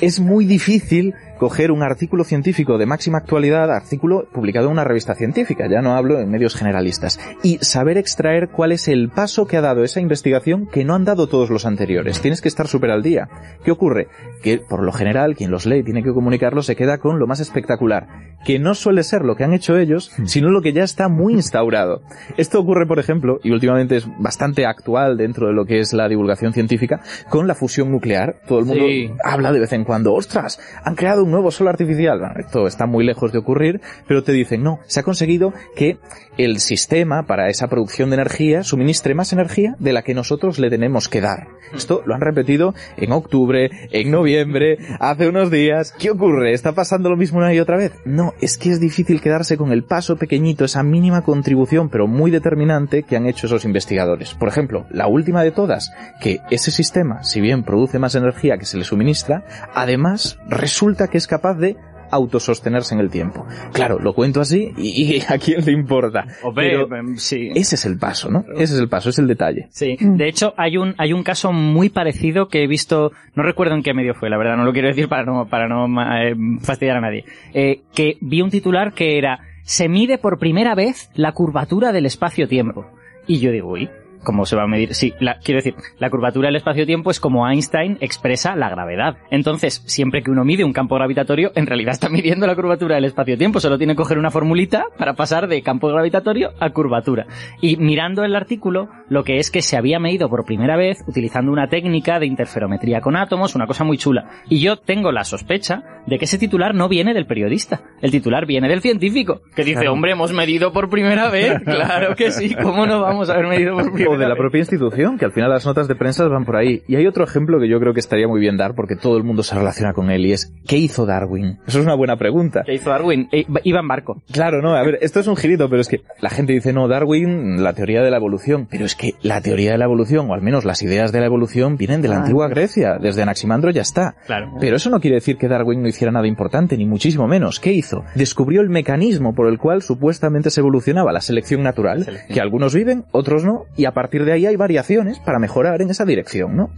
Es 0.00 0.20
muy 0.20 0.44
difícil 0.44 1.14
coger 1.38 1.70
un 1.70 1.82
artículo 1.84 2.24
científico 2.24 2.78
de 2.78 2.86
máxima 2.86 3.18
actualidad, 3.18 3.70
artículo 3.72 4.26
publicado 4.32 4.66
en 4.66 4.72
una 4.72 4.82
revista 4.84 5.14
científica, 5.14 5.68
ya 5.70 5.80
no 5.80 5.94
hablo 5.94 6.18
en 6.20 6.28
medios 6.30 6.56
generalistas, 6.56 7.20
y 7.44 7.58
saber 7.60 7.96
extraer 7.96 8.48
cuál 8.48 8.72
es 8.72 8.88
el 8.88 9.08
paso 9.08 9.46
que 9.46 9.56
ha 9.56 9.60
dado 9.60 9.84
esa 9.84 10.00
investigación 10.00 10.66
que 10.66 10.84
no 10.84 10.94
han 10.96 11.04
dado 11.04 11.28
todos 11.28 11.48
los 11.50 11.64
anteriores. 11.64 12.20
Tienes 12.20 12.40
que 12.40 12.48
estar 12.48 12.66
súper 12.66 12.90
al 12.90 13.04
día. 13.04 13.28
¿Qué 13.64 13.70
ocurre? 13.70 14.08
Que 14.42 14.58
por 14.58 14.82
lo 14.82 14.90
general 14.92 15.36
quien 15.36 15.52
los 15.52 15.64
lee 15.64 15.78
y 15.78 15.84
tiene 15.84 16.02
que 16.02 16.12
comunicarlo 16.12 16.62
se 16.62 16.74
queda 16.74 16.98
con 16.98 17.20
lo 17.20 17.28
más 17.28 17.38
espectacular, 17.38 18.08
que 18.44 18.58
no 18.58 18.74
suele 18.74 19.04
ser 19.04 19.22
lo 19.22 19.36
que 19.36 19.44
han 19.44 19.52
hecho 19.54 19.76
ellos, 19.78 20.10
sino 20.24 20.50
lo 20.50 20.60
que 20.60 20.72
ya 20.72 20.82
está 20.82 21.08
muy 21.08 21.34
instaurado. 21.34 22.02
Esto 22.36 22.58
ocurre, 22.58 22.86
por 22.86 22.98
ejemplo, 22.98 23.38
y 23.44 23.52
últimamente 23.52 23.96
es 23.96 24.08
bastante 24.18 24.47
actual 24.66 25.16
dentro 25.16 25.46
de 25.46 25.52
lo 25.52 25.64
que 25.64 25.80
es 25.80 25.92
la 25.92 26.08
divulgación 26.08 26.52
científica, 26.52 27.00
con 27.28 27.46
la 27.46 27.54
fusión 27.54 27.90
nuclear. 27.90 28.40
Todo 28.46 28.60
el 28.60 28.64
mundo 28.64 28.84
Sí. 28.86 29.10
habla 29.24 29.52
de 29.52 29.60
vez 29.60 29.72
en 29.72 29.84
cuando, 29.84 30.14
ostras, 30.14 30.58
han 30.84 30.94
creado 30.94 31.24
un 31.24 31.30
nuevo 31.30 31.50
sol 31.50 31.68
artificial. 31.68 32.18
Bueno, 32.18 32.34
esto 32.38 32.66
está 32.66 32.86
muy 32.86 33.04
lejos 33.04 33.32
de 33.32 33.38
ocurrir, 33.38 33.80
pero 34.06 34.22
te 34.22 34.32
dicen, 34.32 34.62
no, 34.62 34.80
se 34.86 35.00
ha 35.00 35.02
conseguido 35.02 35.52
que 35.76 35.98
el 36.36 36.58
sistema 36.60 37.24
para 37.26 37.48
esa 37.48 37.68
producción 37.68 38.10
de 38.10 38.14
energía 38.14 38.62
suministre 38.62 39.14
más 39.14 39.32
energía 39.32 39.74
de 39.78 39.92
la 39.92 40.02
que 40.02 40.14
nosotros 40.14 40.58
le 40.58 40.70
tenemos 40.70 41.08
que 41.08 41.20
dar. 41.20 41.48
Esto 41.74 42.02
lo 42.06 42.14
han 42.14 42.20
repetido 42.20 42.74
en 42.96 43.12
octubre, 43.12 43.70
en 43.90 44.10
noviembre, 44.10 44.78
hace 45.00 45.28
unos 45.28 45.50
días. 45.50 45.92
¿Qué 45.98 46.10
ocurre? 46.10 46.52
¿Está 46.52 46.72
pasando 46.72 47.10
lo 47.10 47.16
mismo 47.16 47.38
una 47.38 47.52
y 47.52 47.60
otra 47.60 47.76
vez? 47.76 47.92
No, 48.04 48.32
es 48.40 48.56
que 48.56 48.70
es 48.70 48.80
difícil 48.80 49.20
quedarse 49.20 49.56
con 49.56 49.72
el 49.72 49.84
paso 49.84 50.16
pequeñito, 50.16 50.64
esa 50.64 50.82
mínima 50.82 51.22
contribución, 51.22 51.88
pero 51.90 52.06
muy 52.06 52.30
determinante 52.30 53.02
que 53.02 53.16
han 53.16 53.26
hecho 53.26 53.46
esos 53.46 53.64
investigadores. 53.64 54.34
Por 54.38 54.48
ejemplo, 54.48 54.86
la 54.90 55.06
última 55.08 55.42
de 55.42 55.50
todas, 55.50 55.92
que 56.20 56.40
ese 56.50 56.70
sistema, 56.70 57.22
si 57.22 57.40
bien 57.40 57.64
produce 57.64 57.98
más 57.98 58.14
energía 58.14 58.58
que 58.58 58.64
se 58.64 58.78
le 58.78 58.84
suministra, 58.84 59.44
además 59.74 60.38
resulta 60.48 61.08
que 61.08 61.18
es 61.18 61.26
capaz 61.26 61.54
de 61.54 61.76
autosostenerse 62.10 62.94
en 62.94 63.00
el 63.00 63.10
tiempo. 63.10 63.46
Claro, 63.72 63.98
lo 63.98 64.14
cuento 64.14 64.40
así 64.40 64.72
y, 64.76 65.16
y 65.16 65.20
a 65.28 65.38
quién 65.38 65.64
le 65.64 65.72
importa. 65.72 66.26
Pero 66.54 66.94
em, 66.94 67.16
sí. 67.16 67.50
ese 67.54 67.74
es 67.74 67.86
el 67.86 67.98
paso, 67.98 68.30
¿no? 68.30 68.44
Ese 68.54 68.74
es 68.74 68.80
el 68.80 68.88
paso, 68.88 69.10
es 69.10 69.18
el 69.18 69.26
detalle. 69.26 69.66
Sí, 69.70 69.96
de 70.00 70.28
hecho 70.28 70.54
hay 70.56 70.76
un 70.76 70.94
hay 70.98 71.12
un 71.12 71.22
caso 71.22 71.52
muy 71.52 71.88
parecido 71.88 72.48
que 72.48 72.64
he 72.64 72.66
visto, 72.66 73.12
no 73.34 73.42
recuerdo 73.42 73.74
en 73.74 73.82
qué 73.82 73.94
medio 73.94 74.14
fue, 74.14 74.30
la 74.30 74.38
verdad, 74.38 74.56
no 74.56 74.64
lo 74.64 74.72
quiero 74.72 74.88
decir 74.88 75.08
para 75.08 75.24
no 75.24 75.48
para 75.48 75.68
no 75.68 75.86
eh, 76.02 76.34
fastidiar 76.60 76.96
a 76.96 77.00
nadie, 77.00 77.24
eh, 77.52 77.82
que 77.94 78.16
vi 78.20 78.42
un 78.42 78.50
titular 78.50 78.92
que 78.92 79.18
era 79.18 79.40
se 79.62 79.88
mide 79.88 80.18
por 80.18 80.38
primera 80.38 80.74
vez 80.74 81.10
la 81.14 81.32
curvatura 81.32 81.92
del 81.92 82.06
espacio-tiempo 82.06 82.86
y 83.26 83.40
yo 83.40 83.52
digo, 83.52 83.72
uy, 83.72 83.90
¿Cómo 84.24 84.44
se 84.46 84.56
va 84.56 84.64
a 84.64 84.66
medir? 84.66 84.94
Sí, 84.94 85.14
la- 85.20 85.38
quiero 85.38 85.58
decir, 85.58 85.74
la 85.98 86.10
curvatura 86.10 86.48
del 86.48 86.56
espacio-tiempo 86.56 87.10
es 87.10 87.20
como 87.20 87.48
Einstein 87.48 87.98
expresa 88.00 88.56
la 88.56 88.68
gravedad. 88.68 89.16
Entonces, 89.30 89.82
siempre 89.86 90.22
que 90.22 90.30
uno 90.30 90.44
mide 90.44 90.64
un 90.64 90.72
campo 90.72 90.94
gravitatorio, 90.96 91.52
en 91.54 91.66
realidad 91.66 91.92
está 91.92 92.08
midiendo 92.08 92.46
la 92.46 92.54
curvatura 92.54 92.96
del 92.96 93.04
espacio-tiempo. 93.04 93.60
Solo 93.60 93.78
tiene 93.78 93.94
que 93.94 93.98
coger 93.98 94.18
una 94.18 94.30
formulita 94.30 94.84
para 94.98 95.14
pasar 95.14 95.48
de 95.48 95.62
campo 95.62 95.88
gravitatorio 95.88 96.50
a 96.60 96.70
curvatura. 96.70 97.26
Y 97.60 97.76
mirando 97.76 98.24
el 98.24 98.34
artículo, 98.36 98.88
lo 99.08 99.24
que 99.24 99.36
es 99.38 99.50
que 99.50 99.62
se 99.62 99.76
había 99.76 99.98
medido 99.98 100.28
por 100.28 100.44
primera 100.44 100.76
vez 100.76 100.98
utilizando 101.06 101.52
una 101.52 101.68
técnica 101.68 102.18
de 102.18 102.26
interferometría 102.26 103.00
con 103.00 103.16
átomos, 103.16 103.54
una 103.54 103.66
cosa 103.66 103.84
muy 103.84 103.98
chula. 103.98 104.28
Y 104.48 104.60
yo 104.60 104.76
tengo 104.76 105.12
la 105.12 105.24
sospecha 105.24 105.82
de 106.06 106.18
que 106.18 106.24
ese 106.24 106.38
titular 106.38 106.74
no 106.74 106.88
viene 106.88 107.14
del 107.14 107.26
periodista. 107.26 107.82
El 108.00 108.10
titular 108.10 108.46
viene 108.46 108.68
del 108.68 108.80
científico, 108.80 109.40
que 109.54 109.62
dice, 109.64 109.80
Claro. 109.80 109.92
hombre, 109.92 110.12
hemos 110.12 110.32
medido 110.32 110.72
por 110.72 110.88
primera 110.90 111.30
vez. 111.30 111.52
Claro 111.64 112.14
que 112.16 112.30
sí, 112.30 112.54
¿cómo 112.54 112.86
no 112.86 113.00
vamos 113.00 113.30
a 113.30 113.34
haber 113.34 113.46
medido 113.46 113.74
por 113.74 113.92
primera 113.92 114.07
O 114.10 114.18
de 114.18 114.28
la 114.28 114.36
propia 114.36 114.58
institución, 114.60 115.18
que 115.18 115.24
al 115.24 115.32
final 115.32 115.50
las 115.50 115.66
notas 115.66 115.88
de 115.88 115.94
prensa 115.94 116.26
van 116.28 116.44
por 116.44 116.56
ahí. 116.56 116.82
Y 116.88 116.96
hay 116.96 117.06
otro 117.06 117.24
ejemplo 117.24 117.58
que 117.60 117.68
yo 117.68 117.78
creo 117.80 117.92
que 117.94 118.00
estaría 118.00 118.26
muy 118.28 118.40
bien 118.40 118.56
dar, 118.56 118.74
porque 118.74 118.96
todo 118.96 119.16
el 119.16 119.24
mundo 119.24 119.42
se 119.42 119.54
relaciona 119.54 119.92
con 119.92 120.10
él, 120.10 120.26
y 120.26 120.32
es, 120.32 120.52
¿qué 120.66 120.76
hizo 120.76 121.06
Darwin? 121.06 121.58
Eso 121.66 121.78
es 121.78 121.84
una 121.84 121.94
buena 121.94 122.16
pregunta. 122.16 122.62
¿Qué 122.64 122.74
hizo 122.74 122.90
Darwin? 122.90 123.28
Eh, 123.32 123.44
iba 123.64 123.80
en 123.80 123.88
barco. 123.88 124.22
Claro, 124.32 124.62
no, 124.62 124.74
a 124.74 124.82
ver, 124.82 124.98
esto 125.02 125.20
es 125.20 125.26
un 125.26 125.36
girito, 125.36 125.68
pero 125.68 125.80
es 125.80 125.88
que 125.88 126.02
la 126.20 126.30
gente 126.30 126.52
dice, 126.52 126.72
no, 126.72 126.88
Darwin, 126.88 127.62
la 127.62 127.72
teoría 127.72 128.02
de 128.02 128.10
la 128.10 128.16
evolución. 128.16 128.66
Pero 128.70 128.84
es 128.84 128.94
que 128.94 129.14
la 129.22 129.40
teoría 129.40 129.72
de 129.72 129.78
la 129.78 129.84
evolución, 129.84 130.30
o 130.30 130.34
al 130.34 130.42
menos 130.42 130.64
las 130.64 130.82
ideas 130.82 131.12
de 131.12 131.20
la 131.20 131.26
evolución, 131.26 131.76
vienen 131.76 132.02
de 132.02 132.08
la 132.08 132.16
Ah. 132.16 132.20
antigua 132.20 132.48
Grecia. 132.48 132.98
Desde 133.00 133.22
Anaximandro 133.22 133.70
ya 133.70 133.82
está. 133.82 134.16
Claro. 134.26 134.52
Pero 134.60 134.76
eso 134.76 134.90
no 134.90 135.00
quiere 135.00 135.16
decir 135.16 135.36
que 135.36 135.48
Darwin 135.48 135.82
no 135.82 135.88
hiciera 135.88 136.10
nada 136.12 136.26
importante, 136.26 136.76
ni 136.76 136.84
muchísimo 136.86 137.28
menos. 137.28 137.60
¿Qué 137.60 137.72
hizo? 137.72 138.04
Descubrió 138.14 138.60
el 138.60 138.68
mecanismo 138.70 139.34
por 139.34 139.48
el 139.48 139.58
cual 139.58 139.82
supuestamente 139.82 140.50
se 140.50 140.60
evolucionaba 140.60 141.12
la 141.12 141.20
selección 141.20 141.62
natural, 141.62 142.04
Selección. 142.04 142.34
que 142.34 142.40
algunos 142.40 142.74
viven, 142.74 143.04
otros 143.12 143.44
no, 143.44 143.64
y 143.76 143.84
a 143.84 143.92
partir 143.98 144.24
de 144.24 144.32
ahí 144.32 144.46
hay 144.46 144.54
variaciones 144.54 145.18
para 145.18 145.40
mejorar 145.40 145.82
en 145.82 145.90
esa 145.90 146.04
dirección, 146.04 146.56
¿no? 146.56 146.70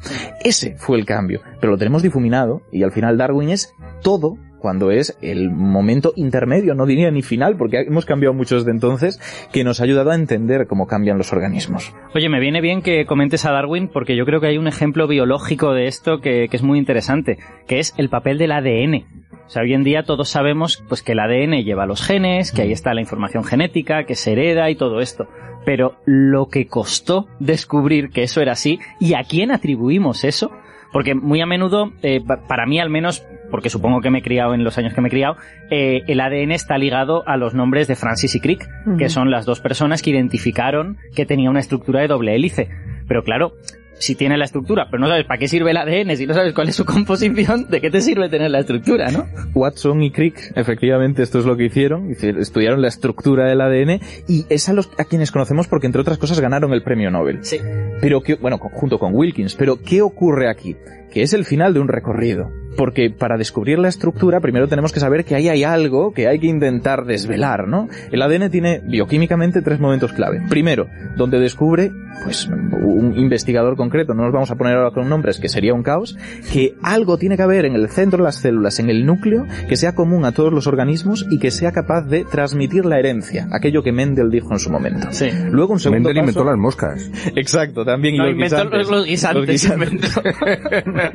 Ese 0.43 0.77
fue 0.79 0.97
el 0.97 1.05
cambio, 1.05 1.43
pero 1.61 1.73
lo 1.73 1.77
tenemos 1.77 2.03
difuminado, 2.03 2.63
y 2.73 2.83
al 2.83 2.93
final 2.93 3.19
Darwin 3.19 3.51
es 3.51 3.75
todo 4.01 4.39
cuando 4.59 4.91
es 4.91 5.19
el 5.21 5.51
momento 5.51 6.15
intermedio, 6.17 6.75
no 6.75 6.87
diría 6.87 7.11
ni 7.11 7.21
final, 7.21 7.59
porque 7.59 7.81
hemos 7.81 8.07
cambiado 8.07 8.33
mucho 8.33 8.55
desde 8.57 8.71
entonces, 8.71 9.21
que 9.53 9.65
nos 9.65 9.81
ha 9.81 9.85
ayudado 9.85 10.13
a 10.13 10.15
entender 10.15 10.67
cómo 10.67 10.87
cambian 10.87 11.19
los 11.19 11.35
organismos. 11.35 11.95
Oye, 12.15 12.31
me 12.31 12.41
viene 12.41 12.63
bien 12.63 12.81
que 12.81 13.05
comentes 13.05 13.45
a 13.45 13.53
Darwin 13.53 13.89
porque 13.89 14.17
yo 14.17 14.25
creo 14.25 14.41
que 14.41 14.47
hay 14.47 14.57
un 14.57 14.67
ejemplo 14.67 15.07
biológico 15.07 15.75
de 15.75 15.89
esto 15.89 16.21
que, 16.21 16.49
que 16.49 16.57
es 16.57 16.63
muy 16.63 16.79
interesante, 16.79 17.37
que 17.67 17.81
es 17.81 17.93
el 17.99 18.09
papel 18.09 18.39
del 18.39 18.53
ADN. 18.53 19.05
O 19.51 19.53
sea, 19.53 19.63
hoy 19.63 19.75
en 19.75 19.83
día 19.83 20.05
todos 20.05 20.29
sabemos 20.29 20.85
pues 20.89 21.03
que 21.03 21.11
el 21.11 21.19
ADN 21.19 21.65
lleva 21.65 21.85
los 21.85 22.03
genes, 22.07 22.53
que 22.53 22.63
ahí 22.63 22.71
está 22.71 22.95
la 22.95 23.01
información 23.01 23.43
genética, 23.43 24.05
que 24.05 24.15
se 24.15 24.31
hereda 24.31 24.71
y 24.71 24.77
todo 24.77 25.01
esto. 25.01 25.27
Pero 25.65 25.97
lo 26.07 26.47
que 26.47 26.69
costó 26.69 27.27
descubrir 27.41 28.11
que 28.11 28.23
eso 28.23 28.41
era 28.41 28.53
así 28.53 28.79
y 29.01 29.15
a 29.15 29.25
quién 29.25 29.51
atribuimos 29.51 30.23
eso, 30.23 30.53
porque 30.93 31.17
muy 31.17 31.41
a 31.41 31.47
menudo, 31.47 31.91
eh, 32.03 32.21
pa- 32.25 32.47
para 32.47 32.65
mí 32.65 32.79
al 32.79 32.91
menos, 32.91 33.27
porque 33.51 33.71
supongo 33.71 34.01
que 34.01 34.11
me 34.11 34.21
he 34.21 34.23
criado 34.23 34.55
en 34.55 34.63
los 34.63 34.79
años 34.79 34.95
que 34.95 35.01
me 35.01 35.09
he 35.09 35.11
criado, 35.11 35.35
eh, 35.73 36.03
el 36.07 36.21
ADN 36.21 36.53
está 36.53 36.79
ligado 36.79 37.25
a 37.29 37.37
los 37.37 37.53
nombres 37.53 37.89
de 37.89 37.97
Francis 37.97 38.37
y 38.37 38.41
Crick, 38.41 38.69
que 38.99 39.09
son 39.09 39.33
las 39.33 39.47
dos 39.47 39.59
personas 39.61 40.01
que 40.01 40.11
identificaron 40.11 40.97
que 41.17 41.27
tenía 41.27 41.51
una 41.51 41.59
estructura 41.59 42.01
de 42.03 42.07
doble 42.07 42.37
hélice. 42.37 42.69
Pero 43.09 43.25
claro, 43.25 43.55
si 44.01 44.17
tiene 44.17 44.37
la 44.37 44.47
estructura, 44.47 44.89
pero 44.91 45.01
no 45.01 45.07
sabes 45.09 45.27
para 45.27 45.39
qué 45.39 45.47
sirve 45.47 45.71
el 45.71 45.77
ADN, 45.77 46.17
si 46.17 46.27
no 46.27 46.35
sabes 46.35 46.53
cuál 46.55 46.69
es 46.71 46.75
su 46.75 46.85
composición, 46.85 47.69
¿de 47.71 47.81
qué 47.81 47.91
te 47.91 48.01
sirve 48.01 48.29
tener 48.29 48.51
la 48.51 48.59
estructura, 48.61 49.11
no? 49.13 49.27
Watson 49.55 50.03
y 50.03 50.11
Crick, 50.11 50.53
efectivamente, 50.57 51.23
esto 51.23 51.39
es 51.39 51.45
lo 51.45 51.57
que 51.57 51.67
hicieron, 51.67 52.09
hici- 52.11 52.37
estudiaron 52.39 52.83
la 52.83 52.89
estructura 52.89 53.45
del 53.47 53.61
ADN 53.61 54.01
y 54.27 54.47
es 54.49 54.69
a, 54.69 54.73
los, 54.73 54.91
a 54.99 55.05
quienes 55.05 55.31
conocemos 55.31 55.69
porque, 55.69 55.87
entre 55.87 56.01
otras 56.01 56.19
cosas, 56.19 56.41
ganaron 56.41 56.73
el 56.73 56.83
premio 56.83 57.11
Nobel. 57.11 57.45
Sí. 57.45 57.59
Pero 58.01 58.23
que, 58.23 58.35
bueno, 58.35 58.59
junto 58.59 58.99
con 58.99 59.15
Wilkins, 59.15 59.55
pero 59.55 59.77
¿qué 59.83 60.03
ocurre 60.03 60.49
aquí? 60.51 60.75
Que 61.13 61.23
es 61.23 61.33
el 61.35 61.45
final 61.45 61.75
de 61.75 61.81
un 61.81 61.89
recorrido. 61.89 62.51
Porque 62.77 63.11
para 63.11 63.37
descubrir 63.37 63.79
la 63.79 63.89
estructura, 63.89 64.41
primero 64.41 64.69
tenemos 64.69 64.93
que 64.93 65.01
saber 65.01 65.25
que 65.25 65.35
ahí 65.35 65.49
hay 65.49 65.65
algo 65.65 66.13
que 66.13 66.29
hay 66.29 66.39
que 66.39 66.47
intentar 66.47 67.05
desvelar, 67.05 67.67
¿no? 67.69 67.89
El 68.11 68.23
ADN 68.23 68.51
tiene 68.51 68.81
bioquímicamente 68.85 69.63
tres 69.63 69.81
momentos 69.81 70.13
clave. 70.13 70.41
Primero, 70.49 70.87
donde 71.17 71.39
descubre, 71.39 71.91
pues, 72.25 72.49
un 72.49 73.17
investigador 73.19 73.77
concreto, 73.77 74.15
no 74.15 74.25
nos 74.25 74.33
vamos 74.33 74.51
a 74.51 74.57
poner 74.57 74.77
ahora 74.77 74.91
con 74.93 75.09
nombres, 75.09 75.39
que 75.41 75.49
sería 75.49 75.75
un 75.75 75.83
caos, 75.83 76.17
que 76.53 76.75
algo 76.83 77.19
tiene 77.19 77.37
que 77.37 77.43
haber 77.43 77.65
en 77.65 77.75
el 77.75 77.89
centro 77.89 78.19
de 78.19 78.25
las 78.25 78.37
células, 78.37 78.79
en 78.79 78.91
el 78.91 79.05
núcleo, 79.07 79.47
que 79.69 79.77
sea 79.77 79.95
común 79.95 80.25
a 80.25 80.33
todos 80.33 80.53
los 80.53 80.67
organismos 80.67 81.27
y 81.31 81.39
que 81.39 81.51
sea 81.51 81.73
capaz 81.73 82.03
de 82.03 82.25
transmitir 82.25 82.85
la 82.85 82.99
herencia, 82.99 83.49
aquello 83.53 83.83
que 83.83 83.93
Mendel 83.93 84.31
dijo 84.31 84.53
en 84.53 84.59
su 84.59 84.71
momento. 84.71 85.09
Sí. 85.11 85.29
Luego 85.51 85.73
un 85.75 85.81
segundo 85.81 86.09
Mendel 86.09 86.23
inventó 86.23 86.45
las 86.45 86.57
moscas. 86.57 87.11
Exacto, 87.37 87.85
también. 87.85 88.15
y 88.15 88.19
No, 88.19 88.25
los 88.25 88.33
inventó 88.35 88.57
guisantes. 88.57 88.79
los, 88.79 88.91
los 88.91 89.07
guisantes. 89.07 89.47
Los 89.47 89.81
guisantes. 89.81 90.21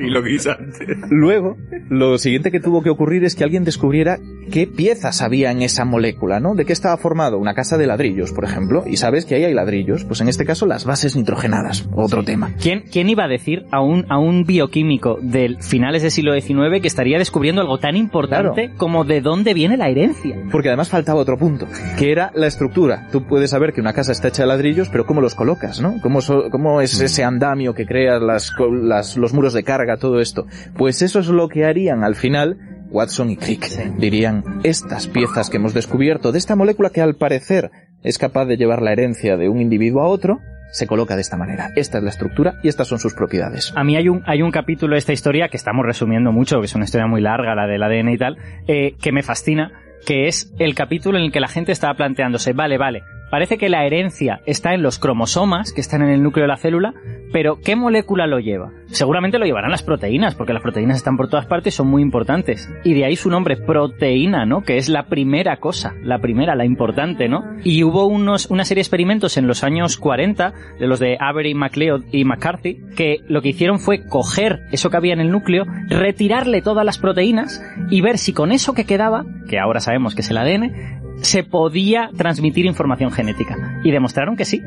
y 0.00 0.10
lo 0.10 0.22
guisante. 0.22 0.86
Luego, 1.10 1.45
lo 1.88 2.18
siguiente 2.18 2.50
que 2.50 2.60
tuvo 2.60 2.82
que 2.82 2.90
ocurrir 2.90 3.24
es 3.24 3.34
que 3.34 3.44
alguien 3.44 3.64
descubriera 3.64 4.18
qué 4.50 4.66
piezas 4.66 5.22
había 5.22 5.50
en 5.50 5.62
esa 5.62 5.84
molécula, 5.84 6.40
¿no? 6.40 6.54
¿De 6.54 6.64
qué 6.64 6.72
estaba 6.72 6.96
formado? 6.96 7.38
Una 7.38 7.54
casa 7.54 7.76
de 7.78 7.86
ladrillos, 7.86 8.32
por 8.32 8.44
ejemplo. 8.44 8.84
Y 8.86 8.96
sabes 8.96 9.24
que 9.26 9.34
ahí 9.34 9.44
hay 9.44 9.54
ladrillos. 9.54 10.04
Pues 10.04 10.20
en 10.20 10.28
este 10.28 10.44
caso 10.44 10.66
las 10.66 10.84
bases 10.84 11.16
nitrogenadas. 11.16 11.88
Otro 11.94 12.22
tema. 12.24 12.52
¿Quién, 12.60 12.84
¿Quién 12.92 13.08
iba 13.08 13.24
a 13.24 13.28
decir 13.28 13.64
a 13.72 13.80
un, 13.80 14.06
a 14.08 14.18
un 14.18 14.44
bioquímico 14.44 15.18
del 15.20 15.60
finales 15.62 16.02
del 16.02 16.10
siglo 16.10 16.32
XIX 16.40 16.80
que 16.80 16.88
estaría 16.88 17.18
descubriendo 17.18 17.60
algo 17.60 17.78
tan 17.78 17.96
importante 17.96 18.70
como 18.76 19.04
de 19.04 19.20
dónde 19.20 19.52
viene 19.54 19.76
la 19.76 19.88
herencia? 19.88 20.36
Porque 20.52 20.68
además 20.68 20.88
faltaba 20.88 21.20
otro 21.20 21.36
punto, 21.38 21.66
que 21.98 22.12
era 22.12 22.30
la 22.34 22.46
estructura. 22.46 23.08
Tú 23.12 23.26
puedes 23.26 23.50
saber 23.50 23.72
que 23.72 23.80
una 23.80 23.92
casa 23.92 24.12
está 24.12 24.28
hecha 24.28 24.42
de 24.42 24.48
ladrillos, 24.48 24.88
pero 24.88 25.06
¿cómo 25.06 25.20
los 25.20 25.34
colocas, 25.34 25.80
no? 25.80 25.94
¿Cómo, 26.02 26.20
so- 26.20 26.50
cómo 26.50 26.80
es 26.80 27.00
ese 27.00 27.24
andamio 27.24 27.74
que 27.74 27.84
creas, 27.86 28.22
las- 28.22 29.16
los 29.16 29.34
muros 29.34 29.52
de 29.52 29.64
carga, 29.64 29.96
todo 29.96 30.20
esto? 30.20 30.46
Pues 30.76 31.02
eso 31.02 31.18
es 31.18 31.26
lo 31.28 31.35
que 31.48 31.64
harían 31.64 32.04
al 32.04 32.14
final 32.14 32.58
Watson 32.90 33.30
y 33.30 33.36
Crick. 33.36 33.66
Dirían, 33.98 34.60
estas 34.64 35.06
piezas 35.06 35.50
que 35.50 35.58
hemos 35.58 35.74
descubierto 35.74 36.32
de 36.32 36.38
esta 36.38 36.56
molécula 36.56 36.90
que 36.90 37.00
al 37.00 37.16
parecer 37.16 37.70
es 38.02 38.18
capaz 38.18 38.46
de 38.46 38.56
llevar 38.56 38.82
la 38.82 38.92
herencia 38.92 39.36
de 39.36 39.48
un 39.48 39.60
individuo 39.60 40.02
a 40.02 40.08
otro, 40.08 40.38
se 40.70 40.86
coloca 40.86 41.14
de 41.14 41.22
esta 41.22 41.36
manera. 41.36 41.70
Esta 41.76 41.98
es 41.98 42.04
la 42.04 42.10
estructura 42.10 42.54
y 42.62 42.68
estas 42.68 42.88
son 42.88 42.98
sus 42.98 43.14
propiedades. 43.14 43.72
A 43.76 43.84
mí 43.84 43.96
hay 43.96 44.08
un, 44.08 44.22
hay 44.26 44.42
un 44.42 44.50
capítulo 44.50 44.94
de 44.94 44.98
esta 44.98 45.12
historia 45.12 45.48
que 45.48 45.56
estamos 45.56 45.84
resumiendo 45.84 46.32
mucho, 46.32 46.60
que 46.60 46.66
es 46.66 46.74
una 46.74 46.84
historia 46.84 47.06
muy 47.06 47.20
larga, 47.20 47.54
la 47.54 47.66
del 47.66 47.82
ADN 47.82 48.08
y 48.10 48.18
tal, 48.18 48.36
eh, 48.66 48.94
que 49.00 49.12
me 49.12 49.22
fascina, 49.22 49.72
que 50.06 50.26
es 50.26 50.52
el 50.58 50.74
capítulo 50.74 51.18
en 51.18 51.24
el 51.24 51.32
que 51.32 51.40
la 51.40 51.48
gente 51.48 51.72
estaba 51.72 51.94
planteándose, 51.94 52.52
vale, 52.52 52.78
vale, 52.78 53.02
parece 53.30 53.58
que 53.58 53.68
la 53.68 53.84
herencia 53.84 54.40
está 54.46 54.74
en 54.74 54.82
los 54.82 54.98
cromosomas, 54.98 55.72
que 55.72 55.80
están 55.80 56.02
en 56.02 56.10
el 56.10 56.22
núcleo 56.22 56.44
de 56.44 56.48
la 56.48 56.56
célula, 56.56 56.94
pero 57.32 57.60
¿qué 57.60 57.76
molécula 57.76 58.26
lo 58.26 58.38
lleva? 58.38 58.72
Seguramente 58.86 59.38
lo 59.38 59.44
llevarán 59.44 59.70
las 59.70 59.82
proteínas, 59.82 60.34
porque 60.34 60.52
las 60.52 60.62
proteínas 60.62 60.96
están 60.96 61.16
por 61.16 61.28
todas 61.28 61.46
partes, 61.46 61.74
son 61.74 61.88
muy 61.88 62.02
importantes. 62.02 62.70
Y 62.84 62.94
de 62.94 63.04
ahí 63.04 63.16
su 63.16 63.30
nombre, 63.30 63.56
proteína, 63.56 64.46
¿no? 64.46 64.62
Que 64.62 64.76
es 64.76 64.88
la 64.88 65.04
primera 65.04 65.56
cosa, 65.58 65.94
la 66.02 66.18
primera, 66.18 66.54
la 66.54 66.64
importante, 66.64 67.28
¿no? 67.28 67.42
Y 67.64 67.82
hubo 67.82 68.06
unos, 68.06 68.46
una 68.46 68.64
serie 68.64 68.80
de 68.80 68.86
experimentos 68.86 69.36
en 69.36 69.46
los 69.46 69.64
años 69.64 69.96
40, 69.96 70.52
de 70.78 70.86
los 70.86 71.00
de 71.00 71.16
Avery, 71.20 71.54
MacLeod 71.54 72.04
y 72.12 72.24
McCarthy, 72.24 72.80
que 72.96 73.18
lo 73.28 73.42
que 73.42 73.50
hicieron 73.50 73.80
fue 73.80 74.06
coger 74.06 74.60
eso 74.72 74.90
que 74.90 74.96
había 74.96 75.12
en 75.12 75.20
el 75.20 75.30
núcleo, 75.30 75.64
retirarle 75.88 76.62
todas 76.62 76.84
las 76.84 76.98
proteínas 76.98 77.62
y 77.90 78.00
ver 78.00 78.18
si 78.18 78.32
con 78.32 78.52
eso 78.52 78.74
que 78.74 78.84
quedaba, 78.84 79.24
que 79.48 79.58
ahora 79.58 79.80
sabemos 79.80 80.14
que 80.14 80.22
es 80.22 80.30
el 80.30 80.38
ADN, 80.38 81.05
se 81.22 81.42
podía 81.42 82.10
transmitir 82.16 82.66
información 82.66 83.10
genética. 83.10 83.80
Y 83.84 83.90
demostraron 83.90 84.36
que 84.36 84.44
sí. 84.44 84.62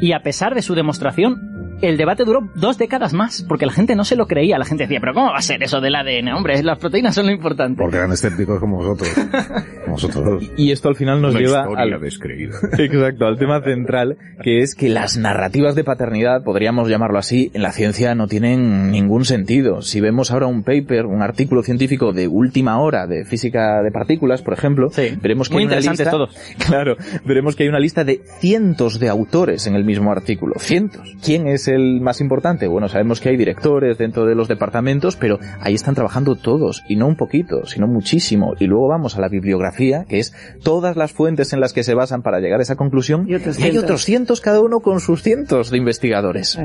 Y 0.00 0.12
a 0.12 0.20
pesar 0.20 0.54
de 0.54 0.62
su 0.62 0.74
demostración, 0.74 1.51
el 1.80 1.96
debate 1.96 2.24
duró 2.24 2.48
dos 2.54 2.78
décadas 2.78 3.12
más, 3.12 3.44
porque 3.48 3.66
la 3.66 3.72
gente 3.72 3.96
no 3.96 4.04
se 4.04 4.16
lo 4.16 4.26
creía. 4.26 4.58
La 4.58 4.64
gente 4.64 4.84
decía, 4.84 5.00
pero 5.00 5.14
¿cómo 5.14 5.30
va 5.30 5.38
a 5.38 5.42
ser 5.42 5.62
eso 5.62 5.80
del 5.80 5.94
ADN? 5.94 6.28
Hombre, 6.34 6.62
las 6.62 6.78
proteínas 6.78 7.14
son 7.14 7.26
lo 7.26 7.32
importante. 7.32 7.80
Porque 7.80 7.96
eran 7.96 8.12
escépticos 8.12 8.60
como 8.60 8.76
vosotros. 8.76 9.08
como 9.84 9.94
vosotros. 9.94 10.50
Y 10.56 10.70
esto 10.72 10.88
al 10.88 10.96
final 10.96 11.20
nos 11.20 11.32
Una 11.34 11.40
lleva 11.40 11.60
historia 11.62 11.94
al, 11.96 12.00
descreída. 12.00 12.56
Exacto, 12.78 13.26
al 13.26 13.38
tema 13.38 13.60
central, 13.62 14.16
que 14.42 14.60
es 14.60 14.74
que 14.74 14.88
las 14.88 15.16
narrativas 15.16 15.74
de 15.74 15.84
paternidad, 15.84 16.42
podríamos 16.44 16.88
llamarlo 16.88 17.18
así, 17.18 17.50
en 17.54 17.62
la 17.62 17.72
ciencia 17.72 18.14
no 18.14 18.26
tienen 18.28 18.90
ningún 18.90 19.24
sentido. 19.24 19.82
Si 19.82 20.00
vemos 20.00 20.30
ahora 20.30 20.46
un 20.46 20.62
paper, 20.62 21.06
un 21.06 21.22
artículo 21.22 21.62
científico 21.62 22.12
de 22.12 22.28
última 22.28 22.80
hora 22.80 23.06
de 23.06 23.24
física 23.24 23.82
de 23.82 23.90
partículas, 23.90 24.42
por 24.42 24.54
ejemplo, 24.54 24.90
Sí. 24.90 25.16
veremos 25.20 25.48
que 25.48 25.54
Muy 25.54 25.62
hay 25.62 25.66
una 25.66 25.76
interesantes 25.76 26.06
lista, 26.06 26.10
todos. 26.10 26.36
Claro, 26.66 26.96
veremos 27.24 27.56
que 27.56 27.64
hay 27.64 27.68
una 27.68 27.78
lista 27.80 28.04
de 28.04 28.22
cientos 28.40 28.98
de 28.98 29.08
autores 29.08 29.66
en 29.66 29.74
el 29.74 29.84
mismo 29.84 30.10
artículo. 30.10 30.54
Cientos. 30.58 31.16
¿Quién 31.24 31.46
es 31.46 31.61
el 31.68 32.00
más 32.00 32.20
importante? 32.20 32.66
Bueno, 32.68 32.88
sabemos 32.88 33.20
que 33.20 33.28
hay 33.30 33.36
directores 33.36 33.98
dentro 33.98 34.26
de 34.26 34.34
los 34.34 34.48
departamentos, 34.48 35.16
pero 35.16 35.38
ahí 35.60 35.74
están 35.74 35.94
trabajando 35.94 36.36
todos, 36.36 36.82
y 36.88 36.96
no 36.96 37.06
un 37.06 37.16
poquito, 37.16 37.66
sino 37.66 37.86
muchísimo. 37.86 38.54
Y 38.58 38.66
luego 38.66 38.88
vamos 38.88 39.16
a 39.16 39.20
la 39.20 39.28
bibliografía, 39.28 40.04
que 40.08 40.18
es 40.18 40.34
todas 40.62 40.96
las 40.96 41.12
fuentes 41.12 41.52
en 41.52 41.60
las 41.60 41.72
que 41.72 41.82
se 41.82 41.94
basan 41.94 42.22
para 42.22 42.40
llegar 42.40 42.60
a 42.60 42.62
esa 42.62 42.76
conclusión. 42.76 43.26
Y 43.28 43.34
otros 43.34 43.60
hay 43.62 43.76
otros 43.76 44.04
cientos 44.04 44.40
cada 44.40 44.60
uno 44.60 44.80
con 44.80 45.00
sus 45.00 45.22
cientos 45.22 45.70
de 45.70 45.78
investigadores. 45.78 46.56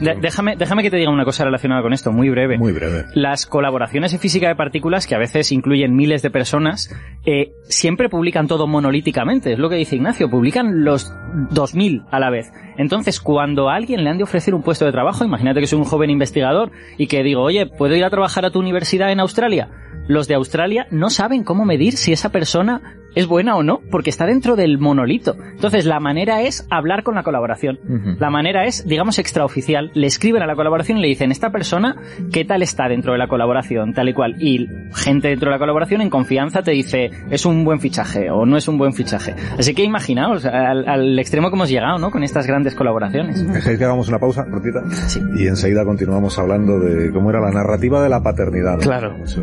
De- 0.00 0.16
déjame, 0.20 0.56
déjame 0.56 0.82
que 0.82 0.90
te 0.90 0.96
diga 0.96 1.10
una 1.10 1.24
cosa 1.24 1.44
relacionada 1.44 1.82
con 1.82 1.92
esto, 1.92 2.12
muy 2.12 2.28
breve. 2.30 2.58
Muy 2.58 2.72
breve. 2.72 3.04
Las 3.14 3.46
colaboraciones 3.46 4.12
en 4.12 4.18
física 4.20 4.48
de 4.48 4.56
partículas, 4.56 5.06
que 5.06 5.14
a 5.14 5.18
veces 5.18 5.52
incluyen 5.52 5.94
miles 5.94 6.22
de 6.22 6.30
personas, 6.30 6.94
eh, 7.24 7.52
siempre 7.64 8.08
publican 8.08 8.46
todo 8.48 8.66
monolíticamente. 8.66 9.52
Es 9.52 9.58
lo 9.58 9.68
que 9.70 9.76
dice 9.76 9.96
Ignacio, 9.96 10.28
publican 10.28 10.84
los 10.84 11.10
2000 11.50 12.02
a 12.10 12.20
la 12.20 12.30
vez. 12.30 12.50
Entonces, 12.76 13.20
cuando 13.20 13.70
a 13.70 13.76
alguien 13.76 14.02
le 14.04 14.10
han 14.10 14.18
de 14.18 14.24
ofrecer 14.24 14.43
un 14.52 14.62
puesto 14.62 14.84
de 14.84 14.92
trabajo, 14.92 15.24
imagínate 15.24 15.60
que 15.60 15.66
soy 15.66 15.78
un 15.78 15.84
joven 15.84 16.10
investigador 16.10 16.72
y 16.98 17.06
que 17.06 17.22
digo, 17.22 17.42
oye, 17.42 17.66
¿puedo 17.66 17.94
ir 17.94 18.04
a 18.04 18.10
trabajar 18.10 18.44
a 18.44 18.50
tu 18.50 18.58
universidad 18.58 19.12
en 19.12 19.20
Australia? 19.20 19.70
Los 20.08 20.28
de 20.28 20.34
Australia 20.34 20.86
no 20.90 21.08
saben 21.08 21.44
cómo 21.44 21.64
medir 21.64 21.94
si 21.94 22.12
esa 22.12 22.30
persona 22.30 22.98
es 23.14 23.26
buena 23.26 23.56
o 23.56 23.62
no, 23.62 23.80
porque 23.90 24.10
está 24.10 24.26
dentro 24.26 24.56
del 24.56 24.78
monolito. 24.78 25.36
Entonces, 25.52 25.86
la 25.86 26.00
manera 26.00 26.42
es 26.42 26.66
hablar 26.70 27.02
con 27.02 27.14
la 27.14 27.22
colaboración. 27.22 27.78
La 28.18 28.30
manera 28.30 28.64
es, 28.64 28.86
digamos, 28.86 29.18
extraoficial. 29.18 29.90
Le 29.94 30.06
escriben 30.06 30.42
a 30.42 30.46
la 30.46 30.54
colaboración 30.54 30.98
y 30.98 31.02
le 31.02 31.08
dicen, 31.08 31.30
esta 31.30 31.50
persona, 31.50 31.96
¿qué 32.32 32.44
tal 32.44 32.62
está 32.62 32.88
dentro 32.88 33.12
de 33.12 33.18
la 33.18 33.28
colaboración? 33.28 33.92
Tal 33.92 34.08
y 34.08 34.14
cual. 34.14 34.36
Y 34.40 34.66
gente 34.94 35.28
dentro 35.28 35.50
de 35.50 35.56
la 35.56 35.58
colaboración 35.58 36.00
en 36.00 36.10
confianza 36.10 36.62
te 36.62 36.72
dice, 36.72 37.10
es 37.30 37.46
un 37.46 37.64
buen 37.64 37.80
fichaje 37.80 38.30
o 38.30 38.46
no 38.46 38.56
es 38.56 38.68
un 38.68 38.78
buen 38.78 38.92
fichaje. 38.92 39.34
Así 39.58 39.74
que 39.74 39.82
imaginaos 39.82 40.44
al, 40.44 40.88
al 40.88 41.18
extremo 41.18 41.50
que 41.50 41.56
hemos 41.56 41.68
llegado, 41.68 41.98
¿no? 41.98 42.10
Con 42.10 42.22
estas 42.22 42.46
grandes 42.46 42.74
colaboraciones. 42.74 43.46
¿Dejéis 43.52 43.78
que 43.78 43.84
hagamos 43.84 44.08
una 44.08 44.18
pausa, 44.18 44.44
cortita? 44.50 44.82
Sí. 44.90 45.20
Y 45.38 45.46
enseguida 45.46 45.84
continuamos 45.84 46.38
hablando 46.38 46.78
de 46.78 47.12
cómo 47.12 47.30
era 47.30 47.40
la 47.40 47.50
narrativa 47.50 48.02
de 48.02 48.08
la 48.08 48.22
paternidad. 48.22 48.74
¿no? 48.74 48.80
Claro. 48.80 49.16
Es. 49.22 49.38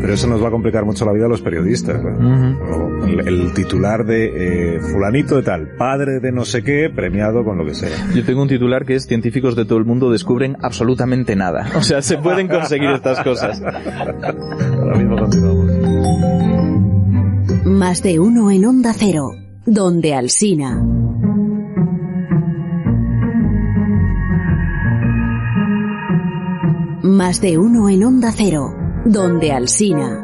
Pero 0.00 0.12
eso 0.12 0.28
nos 0.28 0.42
va 0.42 0.48
a 0.48 0.50
complicar 0.50 0.84
mucho 0.84 1.04
la 1.04 1.12
vida 1.12 1.26
a 1.26 1.28
los 1.28 1.42
periodistas. 1.42 2.02
¿no? 2.02 2.91
El, 3.06 3.28
el 3.28 3.52
titular 3.54 4.04
de 4.04 4.76
eh, 4.76 4.80
fulanito 4.80 5.36
de 5.36 5.42
tal, 5.42 5.76
padre 5.76 6.20
de 6.20 6.32
no 6.32 6.44
sé 6.44 6.62
qué, 6.62 6.90
premiado 6.94 7.44
con 7.44 7.58
lo 7.58 7.64
que 7.64 7.74
sea. 7.74 7.90
Yo 8.14 8.24
tengo 8.24 8.42
un 8.42 8.48
titular 8.48 8.84
que 8.84 8.94
es 8.94 9.06
científicos 9.06 9.56
de 9.56 9.64
todo 9.64 9.78
el 9.78 9.84
mundo 9.84 10.10
descubren 10.10 10.56
absolutamente 10.62 11.36
nada. 11.36 11.66
O 11.82 11.84
sea, 11.84 12.00
se 12.00 12.16
pueden 12.16 12.46
conseguir 12.46 12.90
estas 12.90 13.24
cosas. 13.24 13.60
Ahora 13.60 14.96
mismo 14.96 15.16
continuamos. 15.16 15.70
Más 17.64 18.02
de 18.02 18.20
uno 18.20 18.50
en 18.52 18.64
Onda 18.64 18.92
Cero, 18.96 19.30
donde 19.66 20.14
Alsina. 20.14 20.80
Más 27.02 27.40
de 27.40 27.58
uno 27.58 27.88
en 27.88 28.04
Onda 28.04 28.30
Cero, 28.32 28.74
donde 29.04 29.50
Alsina. 29.50 30.21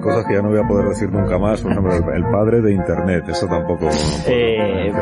Cosas 0.00 0.24
que 0.26 0.34
ya 0.34 0.42
no 0.42 0.48
voy 0.50 0.58
a 0.60 0.66
poder 0.66 0.88
decir 0.88 1.10
nunca 1.10 1.38
más. 1.38 1.60
Por 1.60 1.72
ejemplo, 1.72 1.94
el, 1.94 2.16
el 2.24 2.30
padre 2.30 2.60
de 2.60 2.72
Internet. 2.72 3.24
Eso 3.28 3.46
tampoco. 3.46 3.88
Eh, 4.26 4.92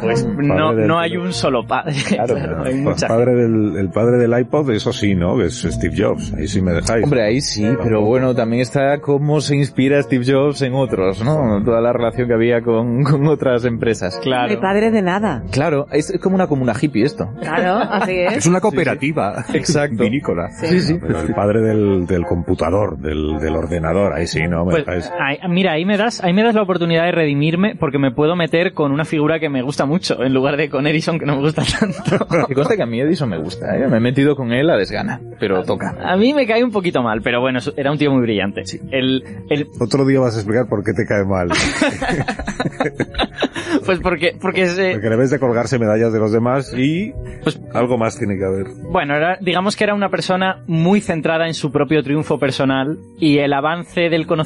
pues 0.00 0.26
no, 0.26 0.74
del- 0.74 0.86
no 0.86 0.98
hay 0.98 1.16
un 1.16 1.32
solo 1.32 1.66
padre. 1.66 1.94
Claro, 2.08 2.36
hay 2.64 2.74
el 2.74 2.82
mucha 2.82 3.08
padre 3.08 3.34
del, 3.34 3.76
el 3.76 3.90
padre 3.90 4.18
del 4.18 4.38
iPod, 4.40 4.70
eso 4.70 4.92
sí, 4.92 5.14
¿no? 5.14 5.36
Que 5.36 5.46
es 5.46 5.62
Steve 5.62 5.94
Jobs. 5.96 6.32
Ahí 6.34 6.46
sí 6.48 6.60
me 6.62 6.72
dejáis. 6.72 7.04
Hombre, 7.04 7.22
ahí 7.24 7.40
sí, 7.40 7.66
pero 7.82 8.02
bueno, 8.02 8.34
también 8.34 8.62
está 8.62 8.98
cómo 9.00 9.40
se 9.40 9.56
inspira 9.56 10.02
Steve 10.02 10.24
Jobs 10.26 10.62
en 10.62 10.74
otros, 10.74 11.24
¿no? 11.24 11.62
Toda 11.64 11.80
la 11.80 11.92
relación 11.92 12.28
que 12.28 12.34
había 12.34 12.62
con, 12.62 13.02
con 13.04 13.26
otras 13.26 13.64
empresas. 13.64 14.18
Claro. 14.22 14.48
Mi 14.48 14.56
padre 14.56 14.90
de 14.90 15.02
nada. 15.02 15.42
Claro, 15.50 15.86
es 15.92 16.12
como 16.22 16.34
una 16.36 16.46
comuna 16.46 16.72
hippie 16.80 17.04
esto. 17.04 17.28
Claro, 17.40 17.76
así 17.90 18.12
es. 18.18 18.38
Es 18.38 18.46
una 18.46 18.60
cooperativa. 18.60 19.44
Exacto. 19.52 20.02
Vinícola. 20.04 20.50
Sí, 20.50 20.80
sí. 20.80 20.98
Pero 21.00 21.20
el 21.20 21.34
padre 21.34 21.60
del, 21.60 22.06
del 22.06 22.24
computador, 22.24 22.98
del, 22.98 23.38
del 23.38 23.56
ordenador, 23.56 24.12
ahí 24.14 24.26
sí, 24.26 24.40
¿no? 24.48 24.64
Me 24.64 24.72
Pues, 24.72 24.86
dejáis. 24.86 25.12
ahí- 25.20 25.38
mira, 25.48 25.72
ahí 25.72 25.84
me 25.84 25.96
das, 25.96 26.22
ahí 26.24 26.32
me 26.32 26.42
das 26.42 26.54
la 26.54 26.62
oportunidad 26.62 27.04
de 27.04 27.12
redimirme 27.12 27.76
porque 27.76 27.98
me 27.98 28.10
puedo 28.10 28.34
meter 28.36 28.72
con 28.72 28.92
una 28.92 29.04
figura 29.04 29.38
que 29.38 29.48
me 29.48 29.62
gusta 29.62 29.86
mucho 29.86 30.22
en 30.22 30.32
lugar 30.34 30.56
de 30.56 30.68
con 30.68 30.86
Edison 30.86 31.18
que 31.18 31.26
no 31.26 31.36
me 31.36 31.42
gusta 31.42 31.62
tanto. 31.62 32.26
Que 32.48 32.54
consta 32.54 32.76
que 32.76 32.82
a 32.82 32.86
mí 32.86 33.00
Edison 33.00 33.28
me 33.28 33.38
gusta, 33.38 33.76
¿eh? 33.76 33.86
Me 33.88 33.98
he 33.98 34.00
metido 34.00 34.34
con 34.36 34.52
él 34.52 34.68
a 34.70 34.76
desgana, 34.76 35.20
pero 35.38 35.62
toca. 35.64 35.96
A 36.02 36.16
mí 36.16 36.32
me 36.34 36.46
cae 36.46 36.64
un 36.64 36.70
poquito 36.72 37.02
mal, 37.02 37.20
pero 37.22 37.40
bueno, 37.40 37.58
era 37.76 37.90
un 37.92 37.98
tío 37.98 38.10
muy 38.10 38.22
brillante. 38.22 38.62
El, 38.90 39.22
el, 39.50 39.66
Otro 39.80 40.04
día 40.06 40.20
vas 40.20 40.34
a 40.36 40.38
explicar 40.38 40.66
por 40.68 40.82
qué 40.84 40.92
te 40.92 41.04
cae 41.06 41.24
mal. 41.24 41.48
pues 43.84 44.00
porque, 44.00 44.36
porque 44.40 44.62
es, 44.62 44.78
eh, 44.78 44.90
Porque 44.94 45.08
debes 45.10 45.30
de 45.30 45.38
colgarse 45.38 45.78
medallas 45.78 46.12
de 46.12 46.18
los 46.18 46.32
demás 46.32 46.72
y 46.76 47.12
Pues- 47.42 47.60
algo 47.74 47.98
más 47.98 48.18
tiene 48.18 48.36
que 48.36 48.44
haber. 48.44 48.66
bueno, 48.90 49.14
era, 49.16 49.38
digamos 49.40 49.76
que 49.76 49.84
era 49.84 49.94
una 49.94 50.08
persona 50.08 50.62
muy 50.66 51.00
centrada 51.00 51.46
en 51.46 51.54
su 51.54 51.70
propio 51.70 52.02
triunfo 52.02 52.38
personal 52.38 52.98
y 53.18 53.38
el 53.38 53.52
avance 53.52 54.08
del 54.08 54.26
conocimiento 54.26 54.37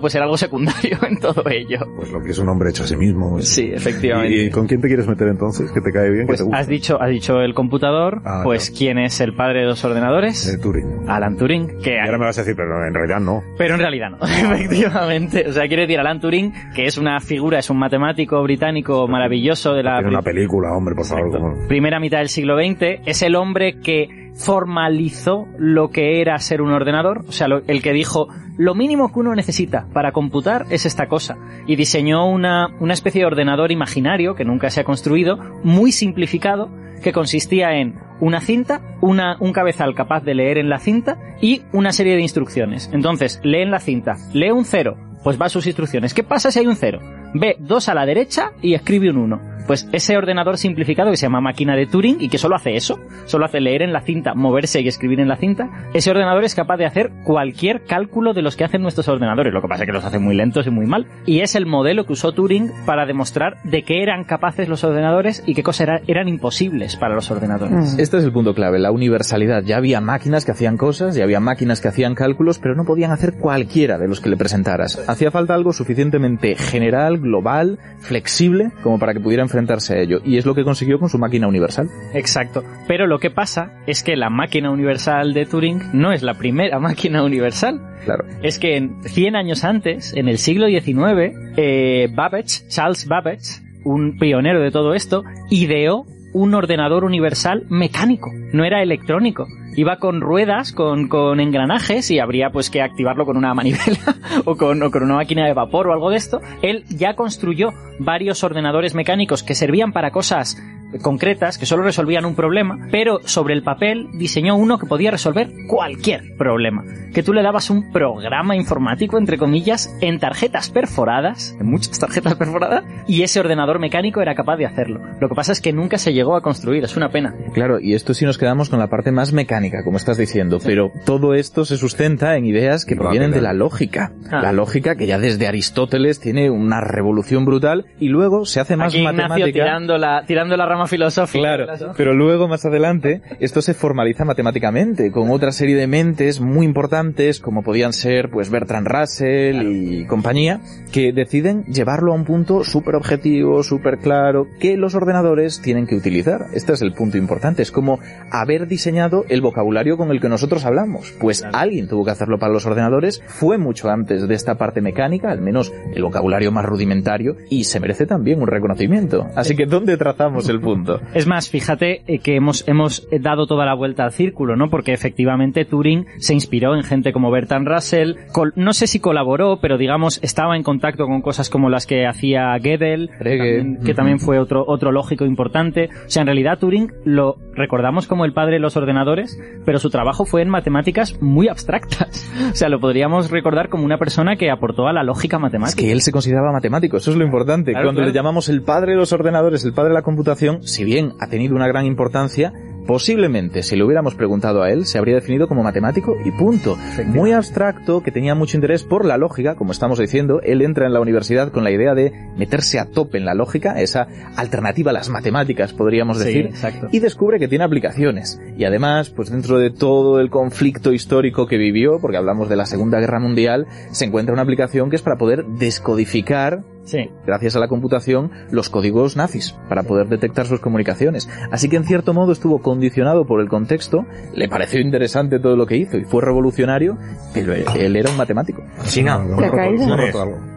pues 0.00 0.14
era 0.14 0.24
algo 0.24 0.36
secundario 0.36 0.98
en 1.08 1.18
todo 1.18 1.42
ello. 1.50 1.78
Pues 1.96 2.10
lo 2.12 2.20
que 2.22 2.30
es 2.30 2.38
un 2.38 2.48
hombre 2.48 2.70
hecho 2.70 2.84
a 2.84 2.86
sí 2.86 2.96
mismo. 2.96 3.40
Sí, 3.40 3.70
efectivamente. 3.72 4.44
¿Y, 4.44 4.50
con 4.50 4.66
quién 4.66 4.80
te 4.80 4.88
quieres 4.88 5.06
meter 5.06 5.28
entonces? 5.28 5.70
¿Que 5.72 5.80
te 5.80 5.90
cae 5.92 6.10
bien? 6.10 6.26
Pues 6.26 6.38
¿Que 6.38 6.44
te 6.44 6.44
gusta? 6.44 6.58
has 6.58 6.66
dicho, 6.68 7.00
has 7.00 7.10
dicho 7.10 7.40
el 7.40 7.54
computador, 7.54 8.20
Ah, 8.24 8.40
pues 8.44 8.70
quién 8.70 8.98
es 8.98 9.20
el 9.20 9.34
padre 9.34 9.60
de 9.60 9.66
los 9.66 9.84
ordenadores, 9.84 10.46
Eh, 10.48 10.58
Turing. 10.58 11.08
Alan 11.08 11.36
Turing, 11.36 11.78
que 11.82 11.94
Y 11.94 11.98
ahora 11.98 12.18
me 12.18 12.24
vas 12.26 12.38
a 12.38 12.42
decir, 12.42 12.54
pero 12.56 12.86
en 12.86 12.94
realidad 12.94 13.20
no. 13.20 13.42
Pero 13.56 13.74
en 13.74 13.80
realidad 13.80 14.10
no, 14.10 14.18
efectivamente. 14.26 15.44
O 15.48 15.52
sea, 15.52 15.66
quiero 15.68 15.82
decir, 15.82 15.98
Alan 15.98 16.20
Turing, 16.20 16.52
que 16.74 16.84
es 16.86 16.98
una 16.98 17.20
figura, 17.20 17.58
es 17.58 17.70
un 17.70 17.78
matemático 17.78 18.42
británico 18.42 19.06
maravilloso 19.08 19.74
de 19.74 19.82
la 19.82 19.94
Tiene 19.96 20.10
una 20.10 20.22
película, 20.22 20.72
hombre, 20.72 20.94
por 20.94 21.06
favor. 21.06 21.26
Exacto. 21.26 21.68
primera 21.68 22.00
mitad 22.00 22.18
del 22.18 22.28
siglo 22.28 22.56
XX, 22.58 23.00
es 23.06 23.22
el 23.22 23.34
hombre 23.36 23.78
que 23.80 24.28
formalizó 24.36 25.46
lo 25.58 25.90
que 25.90 26.20
era 26.20 26.38
ser 26.38 26.62
un 26.62 26.70
ordenador, 26.72 27.24
o 27.28 27.32
sea, 27.32 27.48
lo- 27.48 27.62
el 27.66 27.82
que 27.82 27.92
dijo, 27.92 28.28
lo 28.56 28.74
mínimo 28.74 29.12
que 29.12 29.20
uno 29.20 29.32
necesita 29.38 29.86
para 29.94 30.12
computar 30.12 30.66
es 30.68 30.84
esta 30.84 31.06
cosa, 31.06 31.38
y 31.66 31.76
diseñó 31.76 32.28
una, 32.28 32.68
una 32.80 32.92
especie 32.92 33.22
de 33.22 33.26
ordenador 33.26 33.72
imaginario, 33.72 34.34
que 34.34 34.44
nunca 34.44 34.68
se 34.68 34.80
ha 34.80 34.84
construido, 34.84 35.38
muy 35.64 35.92
simplificado, 35.92 36.70
que 37.02 37.12
consistía 37.12 37.78
en 37.78 37.94
una 38.20 38.40
cinta, 38.40 38.80
una, 39.00 39.36
un 39.40 39.52
cabezal 39.52 39.94
capaz 39.94 40.24
de 40.24 40.34
leer 40.34 40.58
en 40.58 40.68
la 40.68 40.78
cinta 40.78 41.16
y 41.40 41.62
una 41.72 41.92
serie 41.92 42.16
de 42.16 42.22
instrucciones. 42.22 42.90
Entonces, 42.92 43.40
lee 43.44 43.62
en 43.62 43.70
la 43.70 43.78
cinta, 43.78 44.16
lee 44.34 44.50
un 44.50 44.64
cero, 44.64 44.96
pues 45.22 45.40
va 45.40 45.46
a 45.46 45.48
sus 45.50 45.66
instrucciones. 45.66 46.14
¿Qué 46.14 46.24
pasa 46.24 46.50
si 46.50 46.58
hay 46.58 46.66
un 46.66 46.76
cero? 46.76 47.00
Ve 47.34 47.56
dos 47.60 47.88
a 47.88 47.94
la 47.94 48.06
derecha 48.06 48.52
y 48.60 48.74
escribe 48.74 49.10
un 49.10 49.18
uno. 49.18 49.57
Pues 49.68 49.88
ese 49.92 50.16
ordenador 50.16 50.58
simplificado 50.58 51.10
que 51.12 51.16
se 51.16 51.26
llama 51.26 51.40
máquina 51.40 51.76
de 51.76 51.86
Turing 51.86 52.16
y 52.20 52.28
que 52.28 52.38
solo 52.38 52.56
hace 52.56 52.74
eso, 52.74 52.98
solo 53.26 53.44
hace 53.44 53.60
leer 53.60 53.82
en 53.82 53.92
la 53.92 54.00
cinta, 54.00 54.34
moverse 54.34 54.80
y 54.80 54.88
escribir 54.88 55.20
en 55.20 55.28
la 55.28 55.36
cinta, 55.36 55.68
ese 55.94 56.10
ordenador 56.10 56.42
es 56.42 56.56
capaz 56.56 56.78
de 56.78 56.86
hacer 56.86 57.10
cualquier 57.22 57.84
cálculo 57.84 58.32
de 58.34 58.42
los 58.42 58.56
que 58.56 58.64
hacen 58.64 58.82
nuestros 58.82 59.06
ordenadores. 59.08 59.52
Lo 59.54 59.62
que 59.62 59.68
pasa 59.68 59.84
es 59.84 59.86
que 59.86 59.92
los 59.92 60.04
hace 60.04 60.18
muy 60.18 60.34
lentos 60.34 60.66
y 60.66 60.70
muy 60.70 60.86
mal. 60.86 61.06
Y 61.26 61.40
es 61.40 61.54
el 61.54 61.66
modelo 61.66 62.04
que 62.06 62.14
usó 62.14 62.32
Turing 62.32 62.70
para 62.84 63.06
demostrar 63.06 63.58
de 63.62 63.82
qué 63.84 64.02
eran 64.02 64.24
capaces 64.24 64.68
los 64.68 64.82
ordenadores 64.82 65.42
y 65.46 65.54
qué 65.54 65.62
cosas 65.62 65.82
era- 65.82 66.00
eran 66.08 66.26
imposibles 66.28 66.96
para 66.96 67.14
los 67.14 67.30
ordenadores. 67.30 67.94
Mm. 67.94 68.00
Este 68.00 68.16
es 68.16 68.24
el 68.24 68.32
punto 68.32 68.54
clave, 68.54 68.78
la 68.78 68.90
universalidad. 68.90 69.62
Ya 69.64 69.76
había 69.76 70.00
máquinas 70.00 70.46
que 70.46 70.52
hacían 70.52 70.78
cosas, 70.78 71.14
ya 71.14 71.24
había 71.24 71.40
máquinas 71.40 71.82
que 71.82 71.88
hacían 71.88 72.14
cálculos, 72.14 72.58
pero 72.58 72.74
no 72.74 72.84
podían 72.84 73.10
hacer 73.12 73.34
cualquiera 73.34 73.98
de 73.98 74.08
los 74.08 74.22
que 74.22 74.30
le 74.30 74.38
presentaras. 74.38 75.06
Hacía 75.08 75.30
falta 75.30 75.54
algo 75.54 75.74
suficientemente 75.74 76.54
general, 76.56 77.18
global, 77.18 77.78
flexible, 77.98 78.70
como 78.82 78.98
para 78.98 79.12
que 79.12 79.20
pudiera 79.20 79.42
enfrentarse 79.58 79.94
a 79.94 80.00
ello. 80.00 80.20
Y 80.24 80.38
es 80.38 80.46
lo 80.46 80.54
que 80.54 80.64
consiguió 80.64 80.98
con 80.98 81.08
su 81.08 81.18
máquina 81.18 81.48
universal. 81.48 81.88
Exacto. 82.14 82.62
Pero 82.86 83.06
lo 83.06 83.18
que 83.18 83.30
pasa 83.30 83.72
es 83.86 84.02
que 84.02 84.16
la 84.16 84.30
máquina 84.30 84.70
universal 84.70 85.34
de 85.34 85.46
Turing 85.46 85.90
no 85.92 86.12
es 86.12 86.22
la 86.22 86.34
primera 86.34 86.78
máquina 86.80 87.22
universal. 87.24 87.80
Claro. 88.04 88.24
Es 88.42 88.58
que 88.58 88.76
en 88.76 89.02
100 89.02 89.36
años 89.36 89.64
antes, 89.64 90.14
en 90.14 90.28
el 90.28 90.38
siglo 90.38 90.66
XIX, 90.68 91.34
eh, 91.56 92.08
Babbage, 92.14 92.68
Charles 92.68 93.06
Babbage, 93.06 93.60
un 93.84 94.18
pionero 94.18 94.60
de 94.60 94.70
todo 94.70 94.94
esto, 94.94 95.24
ideó 95.50 96.06
un 96.32 96.54
ordenador 96.54 97.04
universal 97.04 97.64
mecánico, 97.68 98.30
no 98.52 98.64
era 98.64 98.82
electrónico. 98.82 99.46
Iba 99.76 99.98
con 99.98 100.20
ruedas, 100.20 100.72
con, 100.72 101.08
con 101.08 101.38
engranajes 101.38 102.10
y 102.10 102.18
habría 102.18 102.50
pues 102.50 102.68
que 102.68 102.82
activarlo 102.82 103.24
con 103.24 103.36
una 103.36 103.54
manivela 103.54 104.16
o 104.44 104.56
con, 104.56 104.82
o 104.82 104.90
con 104.90 105.04
una 105.04 105.14
máquina 105.16 105.46
de 105.46 105.54
vapor 105.54 105.86
o 105.86 105.92
algo 105.92 106.10
de 106.10 106.16
esto. 106.16 106.40
Él 106.62 106.84
ya 106.88 107.14
construyó 107.14 107.68
varios 108.00 108.42
ordenadores 108.42 108.94
mecánicos 108.94 109.42
que 109.42 109.54
servían 109.54 109.92
para 109.92 110.10
cosas 110.10 110.60
concretas 111.02 111.58
que 111.58 111.66
solo 111.66 111.82
resolvían 111.82 112.24
un 112.24 112.34
problema, 112.34 112.78
pero 112.90 113.20
sobre 113.24 113.54
el 113.54 113.62
papel 113.62 114.08
diseñó 114.14 114.56
uno 114.56 114.78
que 114.78 114.86
podía 114.86 115.10
resolver 115.10 115.50
cualquier 115.68 116.36
problema. 116.36 116.84
Que 117.12 117.22
tú 117.22 117.32
le 117.32 117.42
dabas 117.42 117.70
un 117.70 117.92
programa 117.92 118.56
informático, 118.56 119.18
entre 119.18 119.38
comillas, 119.38 119.94
en 120.00 120.18
tarjetas 120.18 120.70
perforadas, 120.70 121.56
en 121.60 121.66
muchas 121.66 121.98
tarjetas 121.98 122.34
perforadas, 122.36 122.84
y 123.06 123.22
ese 123.22 123.40
ordenador 123.40 123.78
mecánico 123.78 124.20
era 124.20 124.34
capaz 124.34 124.56
de 124.56 124.66
hacerlo. 124.66 125.00
Lo 125.20 125.28
que 125.28 125.34
pasa 125.34 125.52
es 125.52 125.60
que 125.60 125.72
nunca 125.72 125.98
se 125.98 126.12
llegó 126.12 126.36
a 126.36 126.42
construir, 126.42 126.84
es 126.84 126.96
una 126.96 127.10
pena. 127.10 127.34
Claro, 127.52 127.80
y 127.80 127.94
esto 127.94 128.14
sí 128.14 128.24
nos 128.24 128.38
quedamos 128.38 128.68
con 128.68 128.78
la 128.78 128.88
parte 128.88 129.12
más 129.12 129.32
mecánica, 129.32 129.82
como 129.84 129.96
estás 129.96 130.16
diciendo, 130.16 130.58
pero 130.64 130.92
todo 131.04 131.34
esto 131.34 131.64
se 131.64 131.76
sustenta 131.76 132.36
en 132.36 132.46
ideas 132.46 132.84
que 132.84 132.96
provienen 132.96 133.30
de 133.30 133.40
la 133.40 133.52
lógica. 133.52 134.12
Ah. 134.30 134.40
La 134.42 134.52
lógica 134.52 134.96
que 134.96 135.06
ya 135.06 135.18
desde 135.18 135.46
Aristóteles 135.46 136.20
tiene 136.20 136.50
una 136.50 136.80
revolución 136.80 137.44
brutal 137.44 137.86
y 137.98 138.08
luego 138.08 138.44
se 138.44 138.60
hace 138.60 138.76
más 138.76 138.88
Aquí 138.94 138.98
Ignacio 138.98 139.22
matemática. 139.28 139.52
tirando 139.52 139.98
la, 139.98 140.24
tirando 140.26 140.56
la 140.56 140.66
rama 140.66 140.77
filosófica. 140.86 141.38
Claro, 141.38 141.92
pero 141.96 142.14
luego 142.14 142.48
más 142.48 142.64
adelante 142.64 143.22
esto 143.40 143.62
se 143.62 143.74
formaliza 143.74 144.24
matemáticamente 144.24 145.10
con 145.10 145.30
otra 145.30 145.52
serie 145.52 145.76
de 145.76 145.86
mentes 145.86 146.40
muy 146.40 146.66
importantes 146.66 147.40
como 147.40 147.62
podían 147.62 147.92
ser 147.92 148.30
pues 148.30 148.50
Bertrand 148.50 148.86
Russell 148.86 149.62
y 149.66 150.06
compañía 150.06 150.60
que 150.92 151.12
deciden 151.12 151.64
llevarlo 151.64 152.12
a 152.12 152.14
un 152.14 152.24
punto 152.24 152.64
súper 152.64 152.94
objetivo, 152.94 153.62
súper 153.62 153.98
claro 153.98 154.46
que 154.58 154.76
los 154.76 154.94
ordenadores 154.94 155.60
tienen 155.60 155.86
que 155.86 155.96
utilizar. 155.96 156.46
Este 156.52 156.72
es 156.72 156.82
el 156.82 156.92
punto 156.92 157.18
importante, 157.18 157.62
es 157.62 157.70
como 157.70 157.98
haber 158.30 158.66
diseñado 158.66 159.24
el 159.28 159.40
vocabulario 159.40 159.96
con 159.96 160.10
el 160.10 160.20
que 160.20 160.28
nosotros 160.28 160.64
hablamos. 160.64 161.12
Pues 161.20 161.44
alguien 161.52 161.88
tuvo 161.88 162.04
que 162.04 162.10
hacerlo 162.10 162.38
para 162.38 162.52
los 162.52 162.66
ordenadores, 162.66 163.22
fue 163.26 163.58
mucho 163.58 163.88
antes 163.88 164.26
de 164.26 164.34
esta 164.34 164.56
parte 164.56 164.80
mecánica, 164.80 165.30
al 165.30 165.40
menos 165.40 165.72
el 165.94 166.02
vocabulario 166.02 166.52
más 166.52 166.64
rudimentario, 166.64 167.36
y 167.50 167.64
se 167.64 167.80
merece 167.80 168.06
también 168.06 168.40
un 168.40 168.46
reconocimiento. 168.46 169.28
Así 169.34 169.56
que 169.56 169.66
¿dónde 169.66 169.96
trazamos 169.96 170.48
el 170.48 170.60
punto? 170.60 170.67
Es 171.14 171.26
más, 171.26 171.48
fíjate 171.50 172.02
eh, 172.06 172.18
que 172.18 172.36
hemos, 172.36 172.66
hemos 172.68 173.06
dado 173.20 173.46
toda 173.46 173.64
la 173.66 173.74
vuelta 173.74 174.04
al 174.04 174.12
círculo, 174.12 174.56
¿no? 174.56 174.68
Porque 174.70 174.92
efectivamente 174.92 175.64
Turing 175.64 176.06
se 176.18 176.34
inspiró 176.34 176.74
en 176.74 176.82
gente 176.82 177.12
como 177.12 177.30
Bertrand 177.30 177.66
Russell, 177.68 178.14
col- 178.32 178.52
no 178.56 178.72
sé 178.72 178.86
si 178.86 179.00
colaboró, 179.00 179.58
pero 179.60 179.78
digamos 179.78 180.20
estaba 180.22 180.56
en 180.56 180.62
contacto 180.62 181.06
con 181.06 181.22
cosas 181.22 181.50
como 181.50 181.68
las 181.70 181.86
que 181.86 182.06
hacía 182.06 182.56
Gödel, 182.58 183.10
también- 183.38 183.78
que 183.84 183.94
también 183.94 184.18
fue 184.20 184.38
otro, 184.38 184.64
otro 184.66 184.92
lógico 184.92 185.24
importante. 185.24 185.88
O 186.06 186.10
sea, 186.10 186.22
en 186.22 186.26
realidad 186.26 186.58
Turing 186.58 186.92
lo 187.04 187.36
recordamos 187.58 188.06
como 188.06 188.24
el 188.24 188.32
padre 188.32 188.54
de 188.54 188.60
los 188.60 188.76
ordenadores, 188.76 189.38
pero 189.66 189.78
su 189.78 189.90
trabajo 189.90 190.24
fue 190.24 190.42
en 190.42 190.48
matemáticas 190.48 191.20
muy 191.20 191.48
abstractas. 191.48 192.24
O 192.52 192.54
sea, 192.54 192.68
lo 192.68 192.80
podríamos 192.80 193.30
recordar 193.30 193.68
como 193.68 193.84
una 193.84 193.98
persona 193.98 194.36
que 194.36 194.50
aportó 194.50 194.86
a 194.88 194.92
la 194.92 195.02
lógica 195.02 195.36
Es 195.36 195.42
matemática. 195.42 195.82
que 195.82 195.92
él 195.92 196.00
se 196.00 196.12
consideraba 196.12 196.50
matemático, 196.52 196.96
eso 196.96 197.10
es 197.10 197.16
lo 197.16 197.24
importante. 197.24 197.72
Claro, 197.72 197.86
Cuando 197.88 198.00
claro. 198.00 198.12
le 198.12 198.14
llamamos 198.14 198.48
el 198.48 198.62
padre 198.62 198.92
de 198.92 198.96
los 198.98 199.12
ordenadores, 199.12 199.64
el 199.64 199.72
padre 199.74 199.88
de 199.90 199.94
la 199.94 200.02
computación, 200.02 200.62
si 200.62 200.84
bien 200.84 201.12
ha 201.20 201.28
tenido 201.28 201.54
una 201.54 201.66
gran 201.68 201.84
importancia, 201.84 202.52
posiblemente 202.88 203.62
si 203.62 203.76
le 203.76 203.84
hubiéramos 203.84 204.14
preguntado 204.14 204.62
a 204.62 204.70
él, 204.70 204.86
se 204.86 204.96
habría 204.96 205.14
definido 205.16 205.46
como 205.46 205.62
matemático 205.62 206.16
y 206.24 206.30
punto. 206.30 206.78
Muy 207.04 207.32
abstracto, 207.32 208.02
que 208.02 208.10
tenía 208.10 208.34
mucho 208.34 208.56
interés 208.56 208.82
por 208.82 209.04
la 209.04 209.18
lógica, 209.18 209.56
como 209.56 209.72
estamos 209.72 209.98
diciendo. 209.98 210.40
Él 210.42 210.62
entra 210.62 210.86
en 210.86 210.94
la 210.94 211.00
universidad 211.00 211.52
con 211.52 211.64
la 211.64 211.70
idea 211.70 211.94
de 211.94 212.12
meterse 212.38 212.78
a 212.78 212.86
tope 212.86 213.18
en 213.18 213.26
la 213.26 213.34
lógica, 213.34 213.78
esa 213.78 214.08
alternativa 214.36 214.90
a 214.90 214.94
las 214.94 215.10
matemáticas, 215.10 215.74
podríamos 215.74 216.16
Sí, 216.16 216.24
decir 216.24 216.46
exacto. 216.46 216.88
y 216.90 217.00
descubre 217.00 217.38
que 217.38 217.46
tiene 217.46 217.64
aplicaciones. 217.64 218.40
Y 218.56 218.64
además, 218.64 219.10
pues 219.10 219.30
dentro 219.30 219.58
de 219.58 219.70
todo 219.70 220.18
el 220.18 220.30
conflicto 220.30 220.94
histórico 220.94 221.46
que 221.46 221.58
vivió, 221.58 221.98
porque 222.00 222.16
hablamos 222.16 222.48
de 222.48 222.56
la 222.56 222.64
Segunda 222.64 223.00
Guerra 223.00 223.20
Mundial, 223.20 223.66
se 223.90 224.06
encuentra 224.06 224.32
una 224.32 224.42
aplicación 224.42 224.88
que 224.88 224.96
es 224.96 225.02
para 225.02 225.18
poder 225.18 225.44
descodificar, 225.44 226.62
Sí. 226.88 227.10
gracias 227.26 227.54
a 227.54 227.58
la 227.58 227.68
computación, 227.68 228.30
los 228.50 228.70
códigos 228.70 229.14
nazis, 229.14 229.54
para 229.68 229.82
poder 229.82 230.08
detectar 230.08 230.46
sus 230.46 230.60
comunicaciones. 230.60 231.28
Así 231.50 231.68
que 231.68 231.76
en 231.76 231.84
cierto 231.84 232.14
modo 232.14 232.32
estuvo 232.32 232.62
condicionado 232.62 233.26
por 233.26 233.42
el 233.42 233.48
contexto, 233.48 234.06
le 234.34 234.48
pareció 234.48 234.80
interesante 234.80 235.38
todo 235.38 235.54
lo 235.54 235.66
que 235.66 235.76
hizo 235.76 235.98
y 235.98 236.04
fue 236.04 236.22
revolucionario, 236.22 236.96
pero 237.34 237.52
él, 237.52 237.64
él 237.76 237.94
era 237.96 238.10
un 238.10 238.16
matemático. 238.16 238.62
China. 238.84 239.20
Hemos 239.22 239.38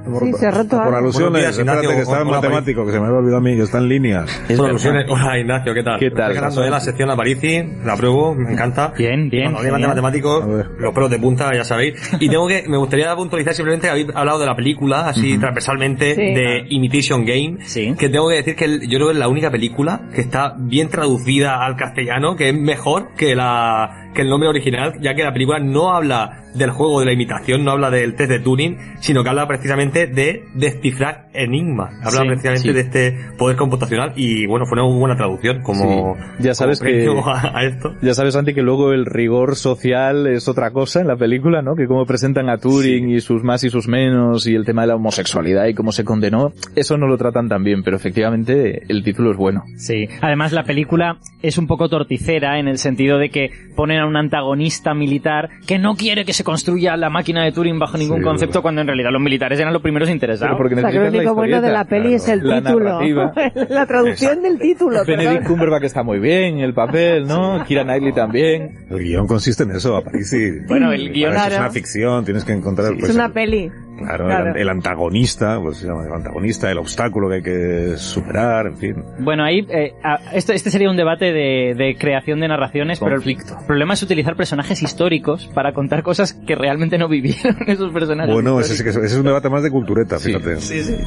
Sí, 0.03 0.33
se 0.33 0.47
ha 0.47 0.51
roto 0.51 0.81
Por 0.83 0.95
alusiones, 0.95 1.57
espérate 1.57 1.87
que 1.87 1.99
estaba 2.01 2.21
en 2.21 2.27
matemático, 2.27 2.85
que 2.85 2.91
se 2.91 2.99
me 2.99 3.05
había 3.05 3.19
olvidado 3.19 3.37
a 3.37 3.41
mí, 3.41 3.55
que 3.55 3.61
está 3.63 3.77
en 3.77 3.89
línea. 3.89 4.25
Es 4.49 4.57
Por 4.57 4.69
alusiones. 4.69 5.05
Hola 5.09 5.39
Ignacio, 5.39 5.73
¿qué 5.73 5.83
tal? 5.83 5.99
¿Qué 5.99 6.11
tal? 6.11 6.31
Estoy 6.35 6.65
de 6.65 6.69
la 6.71 6.79
sección 6.79 7.09
a 7.11 7.15
Parisi, 7.15 7.63
la 7.85 7.93
apruebo, 7.93 8.33
me 8.35 8.51
encanta. 8.51 8.93
Bien, 8.97 9.29
bien, 9.29 9.51
Cuando 9.51 9.69
genial. 9.71 9.89
matemáticos, 9.89 10.45
los 10.79 10.93
pelos 10.93 11.09
de 11.09 11.19
punta, 11.19 11.51
ya 11.55 11.63
sabéis. 11.63 11.93
Y 12.19 12.29
tengo 12.29 12.47
que, 12.47 12.63
me 12.67 12.77
gustaría 12.77 13.15
puntualizar 13.15 13.53
simplemente 13.53 13.87
que 13.87 13.91
habéis 13.91 14.07
hablado 14.15 14.39
de 14.39 14.45
la 14.47 14.55
película, 14.55 15.07
así 15.09 15.37
transversalmente, 15.37 16.15
Sí. 16.15 16.21
de 16.21 16.65
Imitation 16.69 17.25
Game. 17.25 17.57
Sí. 17.61 17.93
Que 17.97 18.09
tengo 18.09 18.27
que 18.29 18.35
decir 18.35 18.55
que 18.55 18.79
yo 18.87 18.97
creo 18.97 19.07
que 19.07 19.13
es 19.13 19.19
la 19.19 19.27
única 19.27 19.51
película 19.51 20.01
que 20.13 20.21
está 20.21 20.55
bien 20.57 20.89
traducida 20.89 21.63
al 21.65 21.75
castellano, 21.75 22.35
que 22.35 22.49
es 22.49 22.55
mejor 22.55 23.09
que 23.15 23.35
la, 23.35 24.10
que 24.13 24.21
el 24.21 24.29
nombre 24.29 24.49
original, 24.49 24.93
ya 25.01 25.13
que 25.13 25.23
la 25.23 25.33
película 25.33 25.59
no 25.59 25.93
habla 25.93 26.37
del 26.55 26.69
juego 26.71 26.99
de 26.99 27.05
la 27.05 27.13
imitación, 27.13 27.63
no 27.63 27.71
habla 27.71 27.89
del 27.89 28.13
test 28.15 28.29
de 28.29 28.39
Turing, 28.39 28.77
sino 28.99 29.23
que 29.23 29.29
habla 29.29 29.47
precisamente 29.47 30.07
de 30.07 30.43
descifrar 30.53 31.29
enigmas. 31.33 31.93
Habla 32.03 32.21
Sí, 32.23 32.27
precisamente 32.27 32.61
sí. 32.67 32.73
de 32.73 32.79
este 32.81 33.15
poder 33.37 33.55
computacional 33.55 34.11
y 34.17 34.45
bueno, 34.47 34.65
fue 34.65 34.77
una 34.81 34.89
muy 34.91 34.99
buena 34.99 35.15
traducción 35.15 35.61
como, 35.63 36.15
Sí. 36.15 36.43
Ya 36.43 36.53
sabes 36.53 36.79
como 36.79 36.91
que- 36.91 37.29
a, 37.31 37.51
a 37.57 37.63
esto. 37.63 37.93
Ya 38.01 38.13
sabes, 38.13 38.33
Santi, 38.33 38.53
que 38.53 38.61
luego 38.63 38.91
el 38.91 39.05
rigor 39.05 39.55
social 39.55 40.27
es 40.27 40.49
otra 40.49 40.71
cosa 40.71 40.99
en 40.99 41.07
la 41.07 41.15
película, 41.15 41.61
¿no? 41.61 41.75
Que 41.75 41.87
cómo 41.87 42.05
presentan 42.05 42.49
a 42.49 42.57
Turing 42.57 43.09
y 43.11 43.21
sus 43.21 43.43
más 43.45 43.63
y 43.63 43.69
sus 43.69 43.87
menos 43.87 44.45
y 44.45 44.53
el 44.55 44.65
tema 44.65 44.81
de 44.81 44.89
la 44.89 44.95
homosexualidad 44.95 45.67
y 45.67 45.73
cómo 45.73 45.93
se 45.93 46.03
condenó, 46.03 46.51
eso 46.75 46.97
no 46.97 47.07
lo 47.07 47.17
tratan 47.17 47.47
tan 47.47 47.63
bien, 47.63 47.81
pero 47.81 47.95
efectivamente 47.95 48.81
el 48.89 49.03
título 49.03 49.31
es 49.31 49.37
bueno. 49.37 49.63
Sí, 49.77 50.09
además 50.21 50.51
la 50.51 50.63
película 50.63 51.17
es 51.41 51.57
un 51.57 51.67
poco 51.67 51.87
torticera 51.87 52.59
en 52.59 52.67
el 52.67 52.77
sentido 52.77 53.17
de 53.17 53.29
que 53.29 53.51
ponen 53.75 54.00
a 54.01 54.05
un 54.07 54.17
antagonista 54.17 54.93
militar 54.93 55.49
que 55.65 55.79
no 55.79 55.95
quiere 55.95 56.25
que 56.25 56.33
se 56.33 56.43
construya 56.43 56.97
la 56.97 57.09
máquina 57.09 57.43
de 57.43 57.51
Turing 57.51 57.79
bajo 57.79 57.97
ningún 57.97 58.17
Sí, 58.19 58.23
concepto 58.23 58.51
verdad. 58.53 58.61
cuando 58.63 58.81
en 58.81 58.87
realidad 58.87 59.09
los 59.11 59.21
militares 59.21 59.59
eran 59.59 59.73
los 59.73 59.81
primeros 59.81 60.09
interesados. 60.09 60.55
Pero 60.55 60.57
porque 60.57 60.75
O 60.75 60.79
sea, 60.81 60.89
que 60.91 60.99
lo 60.99 61.07
único 61.07 61.35
bueno 61.35 61.61
de 61.61 61.69
la 61.71 61.85
peli 61.85 62.13
es 62.15 62.27
el 62.27 62.41
La 62.47 62.61
título. 62.61 62.99
la 63.69 63.85
traducción 63.85 64.41
del 64.41 64.59
título, 64.59 65.05
Benedict 65.05 65.31
perdón. 65.39 65.47
Cumberbatch 65.47 65.83
está 65.83 66.03
muy 66.03 66.19
bien, 66.19 66.59
el 66.59 66.73
papel, 66.73 67.27
¿no? 67.27 67.63
Kira 67.65 67.83
Knightley 67.83 68.13
también. 68.13 68.85
El 68.89 68.99
guion 68.99 69.27
consiste 69.27 69.63
en 69.63 69.71
eso, 69.71 69.95
a 69.95 70.01
París 70.03 70.31
y... 70.33 70.65
Bueno, 70.67 70.91
el 70.91 71.11
guión- 71.11 71.31
eso 71.33 71.39
es 71.41 71.45
Claro. 71.47 71.57
una 71.63 71.69
ficción, 71.71 72.25
tienes 72.25 72.43
que 72.45 72.53
encontrar... 72.53 72.93
pues, 72.93 73.09
Es 73.09 73.15
una 73.15 73.25
el- 73.27 73.31
peli. 73.31 73.71
Claro, 74.05 74.25
Claro. 74.25 74.51
El, 74.55 74.61
el 74.61 74.69
antagonista, 74.69 75.59
pues 75.61 75.77
se 75.77 75.87
llama 75.87 76.05
el 76.05 76.13
antagonista, 76.13 76.69
el 76.71 76.77
obstáculo 76.77 77.29
que 77.29 77.35
hay 77.35 77.41
que 77.41 77.97
superar, 77.97 78.67
en 78.67 78.77
fin. 78.77 78.95
Bueno, 79.19 79.43
ahí 79.43 79.65
eh, 79.69 79.93
a- 80.03 80.19
esto, 80.33 80.53
este 80.53 80.69
sería 80.69 80.89
un 80.89 80.97
debate 80.97 81.25
de, 81.33 81.73
de 81.75 81.95
creación 81.97 82.39
de 82.39 82.47
narraciones, 82.47 82.99
Conflicto. 82.99 83.45
pero 83.47 83.59
el 83.61 83.65
problema 83.67 83.93
es 83.93 84.03
utilizar 84.03 84.35
personajes 84.35 84.81
históricos 84.81 85.49
para 85.53 85.73
contar 85.73 86.03
cosas 86.03 86.33
que 86.33 86.55
realmente 86.55 86.97
no 86.97 87.07
vivieron 87.07 87.55
esos 87.67 87.91
personajes. 87.91 88.33
Bueno, 88.33 88.59
ese, 88.59 88.73
es, 88.73 88.81
ese 88.81 89.05
es 89.05 89.15
un 89.15 89.25
debate 89.25 89.49
más 89.49 89.63
de 89.63 89.71
cultureta, 89.71 90.17
Sí, 90.19 90.33
fíjate. 90.33 90.53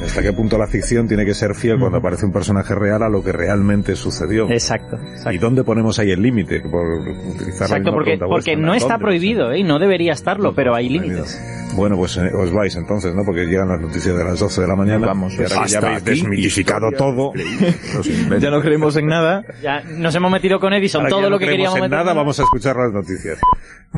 Hasta 0.05 0.21
qué 0.21 0.33
punto 0.33 0.57
la 0.57 0.67
ficción 0.67 1.07
tiene 1.07 1.25
que 1.25 1.33
ser 1.33 1.55
fiel 1.55 1.79
cuando 1.79 1.97
aparece 1.99 2.25
un 2.25 2.31
personaje 2.33 2.75
real 2.75 3.03
a 3.03 3.09
lo 3.09 3.23
que 3.23 3.31
realmente 3.31 3.95
sucedió. 3.95 4.49
Exacto, 4.49 4.97
¿Y 5.31 5.37
dónde 5.37 5.63
ponemos 5.63 5.99
ahí 5.99 6.11
el 6.11 6.21
límite? 6.21 6.61
Por 6.61 6.85
utilizar 6.99 7.67
Exacto, 7.67 7.91
porque, 7.91 8.17
porque 8.17 8.27
vuestra, 8.27 8.55
no 8.55 8.73
está 8.73 8.97
prohibido, 8.97 9.51
¿eh? 9.51 9.59
y 9.59 9.63
no 9.63 9.79
debería 9.79 10.13
estarlo, 10.13 10.53
pero 10.55 10.75
hay 10.75 10.89
límites. 10.89 11.41
Bueno, 11.75 11.97
pues 11.97 12.15
eh, 12.17 12.29
os 12.33 12.53
vais 12.53 12.75
entonces, 12.85 13.15
¿no? 13.15 13.23
Porque 13.25 13.45
llegan 13.45 13.67
las 13.67 13.81
noticias 13.81 14.15
de 14.15 14.23
las 14.23 14.39
12 14.39 14.61
de 14.61 14.67
la 14.67 14.75
mañana. 14.75 15.07
Vamos, 15.07 15.33
y 15.33 15.37
ahora 15.37 15.47
que 15.49 15.55
ya 15.55 15.61
hasta 15.79 15.87
habéis 15.87 16.05
desmitificado 16.05 16.91
todo. 16.97 17.33
Ya 18.39 18.51
no 18.51 18.61
creemos 18.61 18.95
en 18.97 19.07
nada. 19.07 19.43
Ya 19.63 19.81
nos 19.81 20.13
hemos 20.15 20.31
metido 20.31 20.59
con 20.59 20.71
Edison, 20.73 21.01
ahora 21.01 21.09
todo 21.09 21.19
ya 21.21 21.25
lo 21.25 21.29
no 21.31 21.39
que 21.39 21.45
creemos 21.45 21.73
queríamos 21.73 21.77
en 21.77 21.81
meter. 21.83 21.97
nada, 21.97 22.13
vamos 22.13 22.39
a 22.39 22.43
escuchar 22.43 22.75
las 22.75 22.91
noticias. 22.93 23.39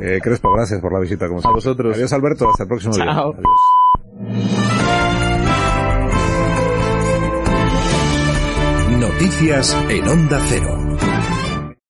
Eh, 0.01 0.19
Crespo, 0.21 0.51
gracias 0.53 0.79
por 0.79 0.93
la 0.93 0.99
visita, 0.99 1.27
como 1.27 1.41
siempre. 1.41 1.55
vosotros. 1.57 1.95
Adiós, 1.95 2.13
Alberto. 2.13 2.49
Hasta 2.49 2.63
el 2.63 2.69
próximo 2.69 2.95
día. 2.95 3.05
Chao. 3.05 3.33
Adiós. 3.33 4.57
Noticias 8.99 9.75
en 9.89 10.07
Onda 10.07 10.39
Cero. 10.47 10.86